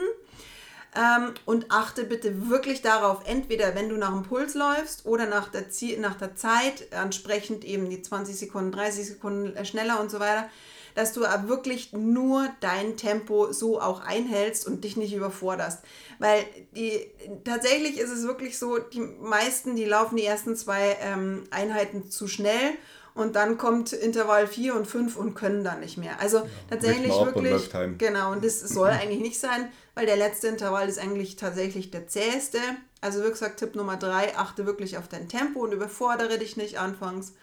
Ähm, 0.95 1.33
und 1.45 1.71
achte 1.71 2.03
bitte 2.03 2.49
wirklich 2.49 2.83
darauf, 2.83 3.21
entweder 3.25 3.73
wenn 3.73 3.89
du 3.89 3.97
nach 3.97 4.11
dem 4.11 4.21
Puls 4.21 4.53
läufst 4.53 5.07
oder 5.07 5.25
nach 5.25 5.49
der, 5.49 5.71
Ziel, 5.71 5.99
nach 5.99 6.15
der 6.15 6.35
Zeit, 6.35 6.87
entsprechend 6.91 7.65
eben 7.65 7.89
die 7.89 8.03
20 8.03 8.37
Sekunden, 8.37 8.71
30 8.71 9.07
Sekunden 9.07 9.65
schneller 9.65 9.99
und 9.99 10.11
so 10.11 10.19
weiter, 10.19 10.47
dass 10.93 11.11
du 11.11 11.21
wirklich 11.21 11.93
nur 11.93 12.47
dein 12.59 12.97
Tempo 12.97 13.51
so 13.51 13.81
auch 13.81 14.01
einhältst 14.01 14.67
und 14.67 14.83
dich 14.83 14.95
nicht 14.95 15.15
überforderst. 15.15 15.79
Weil 16.19 16.45
die, 16.75 17.07
tatsächlich 17.43 17.97
ist 17.97 18.11
es 18.11 18.27
wirklich 18.27 18.59
so, 18.59 18.77
die 18.77 18.99
meisten, 18.99 19.75
die 19.75 19.85
laufen 19.85 20.17
die 20.17 20.25
ersten 20.25 20.55
zwei 20.55 20.95
ähm, 21.01 21.45
Einheiten 21.49 22.11
zu 22.11 22.27
schnell 22.27 22.77
und 23.15 23.35
dann 23.35 23.57
kommt 23.57 23.93
Intervall 23.93 24.47
4 24.47 24.75
und 24.75 24.87
5 24.87 25.15
und 25.17 25.35
können 25.35 25.63
dann 25.63 25.81
nicht 25.81 25.97
mehr. 25.97 26.19
Also 26.19 26.37
ja, 26.39 26.45
tatsächlich 26.69 27.11
wirklich, 27.11 27.73
und 27.73 27.99
genau, 27.99 28.31
und 28.31 28.43
das 28.43 28.59
soll 28.61 28.89
eigentlich 28.89 29.21
nicht 29.21 29.39
sein, 29.39 29.71
weil 29.95 30.05
der 30.05 30.17
letzte 30.17 30.47
Intervall 30.47 30.89
ist 30.89 30.99
eigentlich 30.99 31.35
tatsächlich 31.35 31.91
der 31.91 32.07
zäheste. 32.07 32.59
Also 33.01 33.23
wie 33.23 33.29
gesagt, 33.29 33.59
Tipp 33.59 33.75
Nummer 33.75 33.97
3, 33.97 34.37
achte 34.37 34.65
wirklich 34.65 34.97
auf 34.97 35.07
dein 35.07 35.29
Tempo 35.29 35.59
und 35.59 35.73
überfordere 35.73 36.39
dich 36.39 36.57
nicht 36.57 36.79
anfangs. 36.79 37.33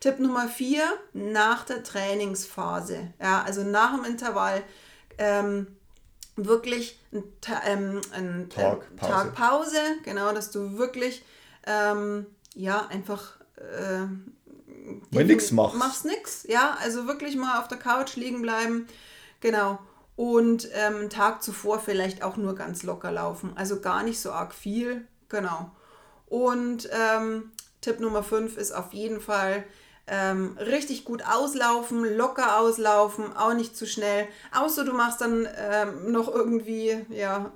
Tipp 0.00 0.18
Nummer 0.18 0.48
4, 0.48 0.82
nach 1.14 1.64
der 1.64 1.82
Trainingsphase, 1.82 3.12
ja, 3.20 3.42
also 3.42 3.62
nach 3.62 3.94
dem 3.94 4.04
Intervall, 4.04 4.62
ähm, 5.16 5.68
wirklich 6.36 7.00
ein, 7.12 7.22
ähm, 7.64 8.00
ein 8.12 8.50
Tag, 8.50 8.82
äh, 8.82 8.96
Pause. 8.96 9.12
Tag 9.12 9.34
Pause, 9.34 9.78
genau, 10.04 10.32
dass 10.32 10.50
du 10.50 10.76
wirklich 10.76 11.24
ähm, 11.66 12.26
ja 12.54 12.86
einfach 12.88 13.38
äh, 13.56 14.06
mal 15.14 15.24
nichts 15.24 15.50
machst. 15.50 15.76
Machst 15.76 16.04
nichts, 16.04 16.44
ja, 16.48 16.76
also 16.80 17.06
wirklich 17.06 17.36
mal 17.36 17.60
auf 17.60 17.68
der 17.68 17.78
Couch 17.78 18.16
liegen 18.16 18.42
bleiben, 18.42 18.86
genau. 19.40 19.78
Und 20.16 20.68
ähm, 20.74 21.10
Tag 21.10 21.42
zuvor 21.42 21.80
vielleicht 21.80 22.22
auch 22.22 22.36
nur 22.36 22.54
ganz 22.54 22.82
locker 22.82 23.10
laufen, 23.10 23.52
also 23.56 23.80
gar 23.80 24.02
nicht 24.02 24.20
so 24.20 24.30
arg 24.30 24.54
viel, 24.54 25.06
genau. 25.28 25.70
Und 26.26 26.88
ähm, 26.92 27.50
Tipp 27.80 28.00
Nummer 28.00 28.22
5 28.22 28.56
ist 28.56 28.72
auf 28.72 28.92
jeden 28.92 29.20
Fall 29.20 29.64
ähm, 30.06 30.56
richtig 30.58 31.04
gut 31.04 31.22
auslaufen, 31.26 32.04
locker 32.16 32.60
auslaufen, 32.60 33.34
auch 33.36 33.54
nicht 33.54 33.76
zu 33.76 33.86
schnell. 33.86 34.26
Außer 34.52 34.84
du 34.84 34.92
machst 34.92 35.20
dann 35.20 35.48
ähm, 35.56 36.12
noch 36.12 36.32
irgendwie, 36.32 36.96
ja, 37.08 37.52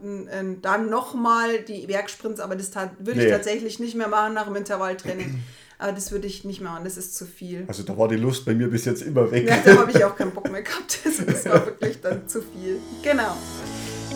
dann 0.62 0.88
nochmal 0.88 1.60
die 1.60 1.86
Bergsprints, 1.86 2.40
aber 2.40 2.56
das 2.56 2.74
würde 2.74 3.20
nee. 3.20 3.26
ich 3.26 3.30
tatsächlich 3.30 3.78
nicht 3.80 3.94
mehr 3.94 4.08
machen 4.08 4.34
nach 4.34 4.46
dem 4.46 4.56
Intervalltraining. 4.56 5.42
Aber 5.80 5.92
das 5.92 6.10
würde 6.10 6.26
ich 6.26 6.44
nicht 6.44 6.60
machen, 6.60 6.82
das 6.82 6.96
ist 6.96 7.16
zu 7.16 7.24
viel. 7.24 7.64
Also 7.68 7.84
da 7.84 7.96
war 7.96 8.08
die 8.08 8.16
Lust 8.16 8.44
bei 8.44 8.52
mir 8.52 8.68
bis 8.68 8.84
jetzt 8.84 9.00
immer 9.02 9.30
weg. 9.30 9.48
Ja, 9.48 9.58
da 9.64 9.78
habe 9.78 9.92
ich 9.92 10.04
auch 10.04 10.16
keinen 10.16 10.32
Bock 10.34 10.50
mehr 10.50 10.62
gehabt. 10.62 10.98
Das 11.04 11.44
war 11.46 11.66
wirklich 11.66 12.00
dann 12.00 12.26
zu 12.26 12.42
viel. 12.42 12.80
Genau. 13.02 13.36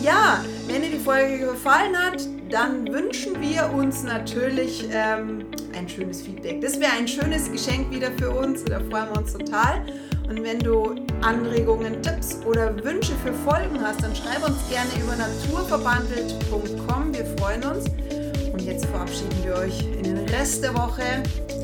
ja, 0.01 0.43
wenn 0.67 0.81
dir 0.81 0.89
die 0.89 0.99
Folge 0.99 1.39
gefallen 1.45 1.95
hat, 1.97 2.21
dann 2.49 2.91
wünschen 2.91 3.39
wir 3.39 3.71
uns 3.73 4.03
natürlich 4.03 4.89
ähm, 4.91 5.45
ein 5.73 5.87
schönes 5.87 6.21
Feedback. 6.21 6.59
Das 6.59 6.79
wäre 6.81 6.91
ein 6.91 7.07
schönes 7.07 7.49
Geschenk 7.49 7.89
wieder 7.91 8.11
für 8.17 8.31
uns, 8.31 8.65
da 8.65 8.79
freuen 8.79 9.07
wir 9.13 9.17
uns 9.19 9.31
total. 9.31 9.85
Und 10.27 10.43
wenn 10.43 10.59
du 10.59 10.95
Anregungen, 11.21 12.01
Tipps 12.01 12.39
oder 12.45 12.75
Wünsche 12.83 13.13
für 13.23 13.33
Folgen 13.33 13.79
hast, 13.81 14.03
dann 14.03 14.13
schreib 14.15 14.45
uns 14.45 14.57
gerne 14.69 14.89
über 15.01 15.15
naturverbandelt.com. 15.15 17.13
Wir 17.13 17.25
freuen 17.37 17.63
uns. 17.63 17.85
Und 18.51 18.61
jetzt 18.61 18.85
verabschieden 18.85 19.43
wir 19.43 19.55
euch 19.55 19.79
in 19.97 20.03
den 20.03 20.19
Rest 20.29 20.63
der 20.63 20.73
Woche. 20.75 21.23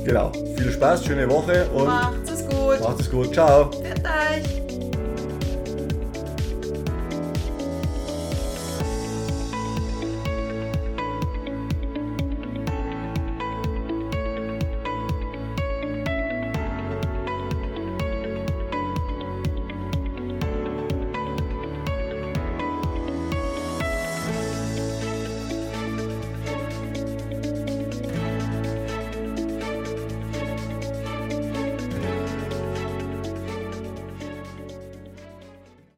Genau. 0.10 0.32
Viel 0.58 0.72
Spaß, 0.72 1.06
schöne 1.06 1.30
Woche 1.30 1.70
und 1.70 1.86
macht 1.86 2.28
es 2.28 2.44
gut. 2.48 2.82
Macht 2.82 3.00
es 3.00 3.12
gut. 3.12 3.32
Ciao. 3.32 3.70
Für 3.70 3.92
euch. 3.92 4.69